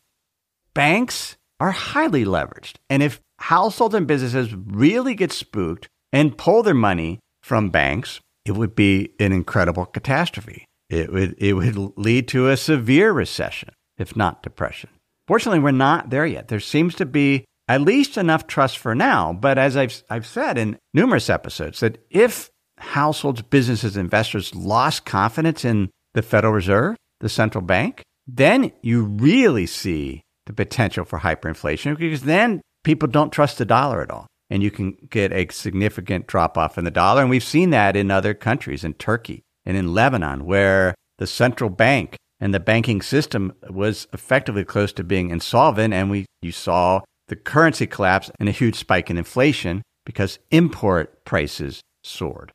Banks 0.74 1.38
are 1.58 1.70
highly 1.70 2.26
leveraged. 2.26 2.74
And 2.90 3.02
if 3.02 3.22
households 3.38 3.94
and 3.94 4.06
businesses 4.06 4.54
really 4.54 5.14
get 5.14 5.32
spooked 5.32 5.88
and 6.12 6.36
pull 6.36 6.62
their 6.62 6.74
money 6.74 7.18
from 7.42 7.70
banks, 7.70 8.20
it 8.44 8.52
would 8.52 8.74
be 8.74 9.14
an 9.18 9.32
incredible 9.32 9.86
catastrophe. 9.86 10.66
It 10.90 11.10
would, 11.10 11.34
it 11.38 11.54
would 11.54 11.96
lead 11.96 12.28
to 12.28 12.50
a 12.50 12.58
severe 12.58 13.12
recession, 13.12 13.70
if 13.98 14.16
not 14.16 14.42
depression. 14.42 14.90
Fortunately, 15.26 15.58
we're 15.58 15.72
not 15.72 16.10
there 16.10 16.26
yet. 16.26 16.48
There 16.48 16.60
seems 16.60 16.94
to 16.96 17.06
be 17.06 17.44
at 17.68 17.82
least 17.82 18.16
enough 18.16 18.46
trust 18.46 18.78
for 18.78 18.94
now. 18.94 19.32
But 19.32 19.58
as 19.58 19.76
I've, 19.76 20.02
I've 20.08 20.26
said 20.26 20.56
in 20.56 20.78
numerous 20.94 21.28
episodes, 21.28 21.80
that 21.80 21.98
if 22.10 22.50
households, 22.78 23.42
businesses, 23.42 23.96
investors 23.96 24.54
lost 24.54 25.04
confidence 25.04 25.64
in 25.64 25.90
the 26.14 26.22
Federal 26.22 26.54
Reserve, 26.54 26.96
the 27.20 27.28
central 27.28 27.62
bank, 27.62 28.02
then 28.26 28.72
you 28.82 29.04
really 29.04 29.66
see 29.66 30.22
the 30.46 30.52
potential 30.52 31.04
for 31.04 31.18
hyperinflation 31.18 31.98
because 31.98 32.22
then 32.22 32.62
people 32.84 33.08
don't 33.08 33.32
trust 33.32 33.58
the 33.58 33.64
dollar 33.64 34.02
at 34.02 34.10
all. 34.10 34.26
And 34.50 34.62
you 34.62 34.70
can 34.70 34.96
get 35.10 35.30
a 35.32 35.46
significant 35.50 36.26
drop 36.26 36.56
off 36.56 36.78
in 36.78 36.84
the 36.84 36.90
dollar. 36.90 37.20
And 37.20 37.28
we've 37.28 37.44
seen 37.44 37.68
that 37.70 37.96
in 37.96 38.10
other 38.10 38.32
countries, 38.32 38.82
in 38.82 38.94
Turkey 38.94 39.42
and 39.66 39.76
in 39.76 39.92
Lebanon, 39.92 40.46
where 40.46 40.94
the 41.18 41.26
central 41.26 41.68
bank 41.68 42.16
and 42.40 42.54
the 42.54 42.60
banking 42.60 43.02
system 43.02 43.52
was 43.68 44.06
effectively 44.12 44.64
close 44.64 44.92
to 44.94 45.04
being 45.04 45.30
insolvent. 45.30 45.92
And 45.92 46.10
we, 46.10 46.26
you 46.42 46.52
saw 46.52 47.00
the 47.28 47.36
currency 47.36 47.86
collapse 47.86 48.30
and 48.38 48.48
a 48.48 48.52
huge 48.52 48.76
spike 48.76 49.10
in 49.10 49.18
inflation 49.18 49.82
because 50.04 50.38
import 50.50 51.24
prices 51.24 51.80
soared. 52.02 52.52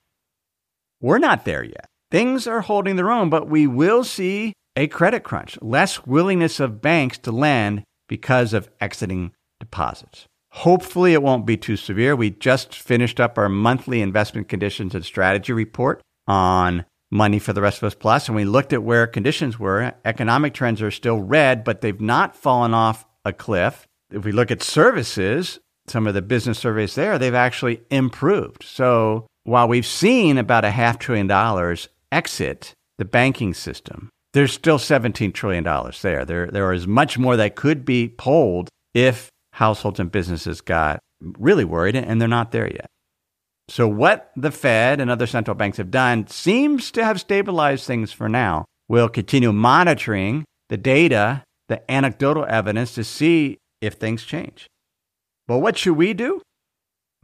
We're 1.02 1.20
not 1.20 1.46
there 1.46 1.64
yet. 1.64 1.86
Things 2.12 2.48
are 2.48 2.62
holding 2.62 2.96
their 2.96 3.12
own, 3.12 3.30
but 3.30 3.48
we 3.48 3.68
will 3.68 4.04
see 4.04 4.54
a 4.76 4.88
credit 4.88 5.24
crunch, 5.24 5.58
less 5.62 6.06
willingness 6.06 6.60
of 6.60 6.82
banks 6.82 7.18
to 7.20 7.32
lend 7.32 7.84
because 8.08 8.54
of 8.54 8.70
exiting 8.80 9.32
deposits. 9.60 10.26
Hopefully, 10.52 11.14
it 11.14 11.24
won't 11.24 11.48
be 11.48 11.58
too 11.58 11.76
severe. 11.76 12.16
We 12.16 12.30
just 12.30 12.76
finished 12.76 13.20
up 13.20 13.38
our 13.38 13.50
monthly 13.50 14.02
investment 14.02 14.48
conditions 14.48 14.94
and 14.94 15.04
strategy 15.04 15.52
report 15.52 16.02
on 16.28 16.86
Money 17.14 17.38
for 17.38 17.54
the 17.54 17.62
Rest 17.62 17.78
of 17.78 17.84
Us 17.84 17.94
Plus, 17.96 18.28
and 18.28 18.36
we 18.36 18.44
looked 18.44 18.74
at 18.74 18.84
where 18.84 19.06
conditions 19.06 19.60
were. 19.60 19.94
Economic 20.04 20.54
trends 20.54 20.82
are 20.82 20.92
still 20.92 21.20
red, 21.20 21.64
but 21.64 21.82
they've 21.82 22.02
not 22.02 22.36
fallen 22.36 22.74
off 22.74 23.06
a 23.24 23.32
cliff. 23.32 23.88
If 24.12 24.26
we 24.26 24.32
look 24.32 24.50
at 24.50 24.64
services, 24.64 25.60
some 25.88 26.08
of 26.08 26.16
the 26.16 26.22
business 26.24 26.58
surveys 26.58 26.96
there, 26.96 27.20
they've 27.20 27.34
actually 27.34 27.82
improved. 27.92 28.64
So 28.64 29.28
while 29.44 29.68
we've 29.68 29.86
seen 29.86 30.38
about 30.38 30.66
a 30.66 30.72
half 30.72 30.98
trillion 30.98 31.28
dollars 31.28 31.88
exit 32.12 32.74
the 32.98 33.06
banking 33.06 33.54
system, 33.54 34.10
there's 34.34 34.52
still 34.52 34.80
$17 34.80 35.34
trillion 35.34 35.64
there. 36.02 36.26
There, 36.26 36.48
there 36.48 36.74
is 36.74 36.88
much 36.88 37.20
more 37.20 37.38
that 37.38 37.56
could 37.56 37.86
be 37.86 38.08
pulled 38.08 38.70
if 38.94 39.30
households 39.54 40.00
and 40.00 40.12
businesses 40.12 40.62
got 40.62 41.00
really 41.22 41.66
worried, 41.66 41.96
and 41.96 42.20
they're 42.20 42.28
not 42.28 42.52
there 42.52 42.68
yet. 42.68 42.88
So, 43.74 43.88
what 43.88 44.30
the 44.36 44.52
Fed 44.52 45.02
and 45.02 45.10
other 45.10 45.26
central 45.26 45.56
banks 45.56 45.78
have 45.78 45.90
done 45.90 46.28
seems 46.28 46.92
to 46.92 47.04
have 47.04 47.20
stabilized 47.20 47.88
things 47.88 48.14
for 48.14 48.30
now. 48.30 48.66
We'll 48.88 49.10
continue 49.10 49.52
monitoring 49.52 50.46
the 50.70 50.78
data, 50.78 51.42
the 51.70 51.82
anecdotal 51.92 52.46
evidence 52.48 52.94
to 52.94 53.04
see 53.04 53.58
if 53.82 53.96
things 53.96 54.26
change. 54.26 54.68
But 55.48 55.58
what 55.58 55.76
should 55.76 55.98
we 55.98 56.14
do? 56.14 56.40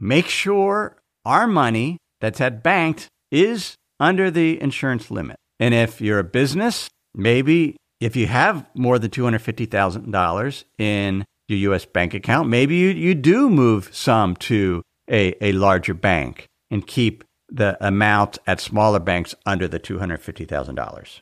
Make 0.00 0.26
sure 0.26 0.96
our 1.24 1.46
money 1.46 1.98
that's 2.20 2.40
at 2.40 2.64
banked 2.64 3.06
is 3.30 3.76
under 4.00 4.28
the 4.28 4.60
insurance 4.60 5.08
limit. 5.08 5.36
And 5.60 5.72
if 5.72 6.00
you're 6.00 6.18
a 6.18 6.24
business, 6.24 6.88
maybe 7.14 7.76
if 8.00 8.16
you 8.16 8.26
have 8.26 8.66
more 8.74 8.98
than 8.98 9.12
$250,000 9.12 10.64
in 10.78 11.24
your 11.46 11.74
US 11.74 11.84
bank 11.84 12.12
account, 12.12 12.48
maybe 12.48 12.74
you, 12.74 12.88
you 12.88 13.14
do 13.14 13.48
move 13.48 13.90
some 13.92 14.34
to 14.50 14.82
a, 15.10 15.34
a 15.44 15.52
larger 15.52 15.94
bank 15.94 16.46
and 16.70 16.86
keep 16.86 17.24
the 17.48 17.76
amount 17.84 18.38
at 18.46 18.60
smaller 18.60 19.00
banks 19.00 19.34
under 19.44 19.66
the 19.66 19.80
$250,000. 19.80 21.20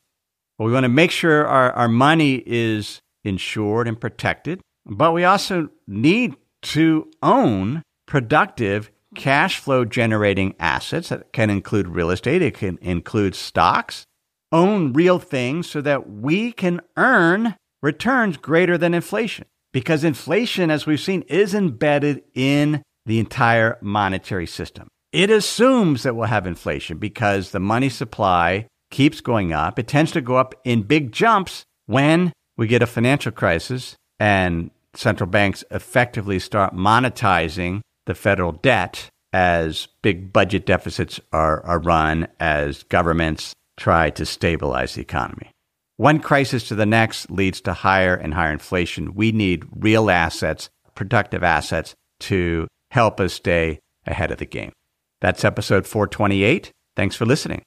Well, 0.59 0.67
we 0.67 0.73
want 0.73 0.85
to 0.85 0.89
make 0.89 1.11
sure 1.11 1.47
our, 1.47 1.73
our 1.73 1.89
money 1.89 2.43
is 2.47 3.01
insured 3.25 3.89
and 3.89 4.01
protected, 4.01 4.61
but 4.85 5.13
we 5.13 5.25
also 5.25 5.71
need 5.87 6.37
to 6.63 7.11
own 7.23 7.83
productive 8.07 8.91
cash 9.15 9.59
flow 9.59 9.85
generating 9.85 10.55
assets 10.59 11.09
that 11.09 11.33
can 11.33 11.51
include 11.51 11.89
real 11.89 12.11
estate, 12.11 12.43
it 12.43 12.55
can 12.55 12.79
include 12.81 13.35
stocks, 13.35 14.05
own 14.53 14.93
real 14.93 15.19
things 15.19 15.69
so 15.69 15.81
that 15.81 16.11
we 16.11 16.53
can 16.53 16.81
earn 16.97 17.55
returns 17.83 18.37
greater 18.37 18.77
than 18.77 18.95
inflation 18.95 19.47
because 19.73 20.05
inflation, 20.05 20.71
as 20.71 20.87
we've 20.87 21.01
seen, 21.01 21.23
is 21.23 21.55
embedded 21.55 22.23
in 22.35 22.83
the 23.09 23.19
entire 23.19 23.79
monetary 23.81 24.47
system. 24.47 24.87
It 25.13 25.31
assumes 25.31 26.03
that 26.03 26.15
we'll 26.15 26.27
have 26.27 26.47
inflation 26.47 26.99
because 26.99 27.51
the 27.51 27.59
money 27.59 27.89
supply 27.89 28.67
keeps 28.91 29.23
going 29.23 29.53
up. 29.53 29.79
It 29.79 29.89
tends 29.89 30.13
to 30.13 30.21
go 30.21 30.37
up 30.37 30.55
in 30.63 30.83
big 30.83 31.11
jumps 31.11 31.65
when 31.87 32.33
we 32.59 32.67
get 32.67 32.83
a 32.83 32.87
financial 32.87 33.33
crisis 33.33 33.97
and 34.21 34.71
central 34.95 35.29
banks 35.29 35.65
effectively 35.71 36.39
start 36.39 36.75
monetizing 36.75 37.81
the 38.05 38.15
federal 38.15 38.53
debt 38.53 39.09
as 39.33 39.89
big 40.03 40.31
budget 40.31 40.67
deficits 40.67 41.19
are, 41.33 41.65
are 41.65 41.79
run, 41.79 42.29
as 42.39 42.83
governments 42.85 43.55
try 43.79 44.11
to 44.11 44.27
stabilize 44.27 44.95
the 44.95 45.01
economy. 45.01 45.51
One 45.97 46.21
crisis 46.21 46.69
to 46.69 46.75
the 46.75 46.87
next 46.87 47.31
leads 47.31 47.63
to 47.63 47.73
higher 47.73 48.15
and 48.15 48.35
higher 48.35 48.53
inflation. 48.53 49.15
We 49.15 49.33
need 49.33 49.67
real 49.75 50.11
assets, 50.11 50.69
productive 50.95 51.43
assets 51.43 51.95
to 52.21 52.69
help 52.91 53.21
us 53.21 53.35
stay 53.35 53.81
ahead 54.07 54.31
of 54.31 54.39
the 54.39 54.47
game. 54.47 54.73
That's 55.21 55.45
episode 55.45 55.87
428. 55.87 56.71
Thanks 56.97 57.17
for 57.17 57.27
listening. 57.27 57.63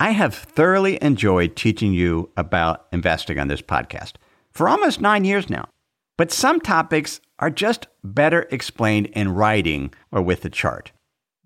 I 0.00 0.10
have 0.10 0.34
thoroughly 0.34 1.02
enjoyed 1.02 1.56
teaching 1.56 1.92
you 1.92 2.30
about 2.36 2.86
investing 2.92 3.38
on 3.38 3.48
this 3.48 3.62
podcast 3.62 4.12
for 4.52 4.68
almost 4.68 5.00
nine 5.00 5.24
years 5.24 5.50
now. 5.50 5.68
But 6.16 6.32
some 6.32 6.60
topics 6.60 7.20
are 7.38 7.50
just 7.50 7.86
better 8.02 8.46
explained 8.50 9.06
in 9.06 9.34
writing 9.34 9.92
or 10.10 10.22
with 10.22 10.44
a 10.44 10.50
chart. 10.50 10.92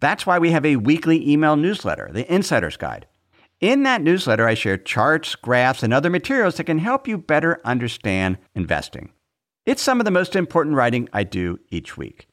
That's 0.01 0.27
why 0.27 0.39
we 0.39 0.51
have 0.51 0.67
a 0.67 0.77
weekly 0.77 1.31
email 1.31 1.57
newsletter, 1.57 2.11
the 2.13 2.31
Insider's 2.33 2.77
Guide. 2.77 3.07
In 3.61 3.85
that 3.85 4.03
newsletter, 4.03 4.47
I 4.47 4.55
share 4.55 4.77
charts, 4.77 5.37
graphs, 5.37 5.83
and 5.83 5.95
other 5.95 6.11
materials 6.11 6.57
that 6.57 6.65
can 6.65 6.79
help 6.79 7.07
you 7.07 7.17
better 7.17 7.61
understand 7.65 8.39
investing. 8.55 9.13
It's 9.65 9.81
some 9.81 10.01
of 10.01 10.05
the 10.05 10.11
most 10.11 10.35
important 10.35 10.75
writing 10.75 11.09
I 11.13 11.23
do 11.23 11.61
each 11.71 11.97
week. 11.97 12.27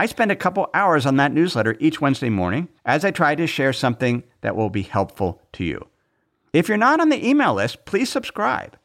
I 0.00 0.06
spend 0.06 0.30
a 0.30 0.36
couple 0.36 0.70
hours 0.74 1.06
on 1.06 1.16
that 1.16 1.32
newsletter 1.32 1.76
each 1.80 2.00
Wednesday 2.00 2.30
morning 2.30 2.68
as 2.84 3.04
I 3.04 3.10
try 3.10 3.34
to 3.34 3.48
share 3.48 3.72
something 3.72 4.22
that 4.42 4.54
will 4.54 4.70
be 4.70 4.82
helpful 4.82 5.42
to 5.54 5.64
you. 5.64 5.88
If 6.52 6.68
you're 6.68 6.78
not 6.78 7.00
on 7.00 7.08
the 7.08 7.28
email 7.28 7.54
list, 7.54 7.84
please 7.84 8.08
subscribe. 8.08 8.76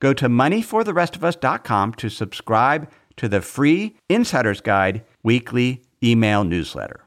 Go 0.00 0.14
to 0.14 0.28
moneyfortherestofus.com 0.28 1.94
to 1.94 2.08
subscribe 2.08 2.90
to 3.16 3.28
the 3.28 3.42
free 3.42 3.96
Insider's 4.08 4.60
Guide 4.60 5.02
weekly 5.22 5.82
email 6.02 6.44
newsletter. 6.44 7.04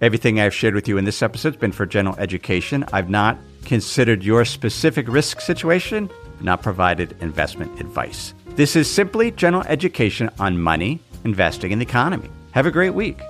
Everything 0.00 0.40
I've 0.40 0.54
shared 0.54 0.74
with 0.74 0.88
you 0.88 0.96
in 0.96 1.04
this 1.04 1.22
episode 1.22 1.54
has 1.54 1.60
been 1.60 1.72
for 1.72 1.84
general 1.84 2.16
education. 2.18 2.84
I've 2.92 3.10
not 3.10 3.38
considered 3.64 4.22
your 4.24 4.44
specific 4.44 5.06
risk 5.08 5.40
situation, 5.40 6.08
not 6.40 6.62
provided 6.62 7.16
investment 7.20 7.78
advice. 7.80 8.32
This 8.56 8.76
is 8.76 8.90
simply 8.90 9.30
general 9.32 9.62
education 9.64 10.30
on 10.38 10.58
money, 10.58 11.00
investing, 11.24 11.72
in 11.72 11.78
the 11.78 11.86
economy. 11.86 12.30
Have 12.52 12.66
a 12.66 12.70
great 12.70 12.94
week. 12.94 13.20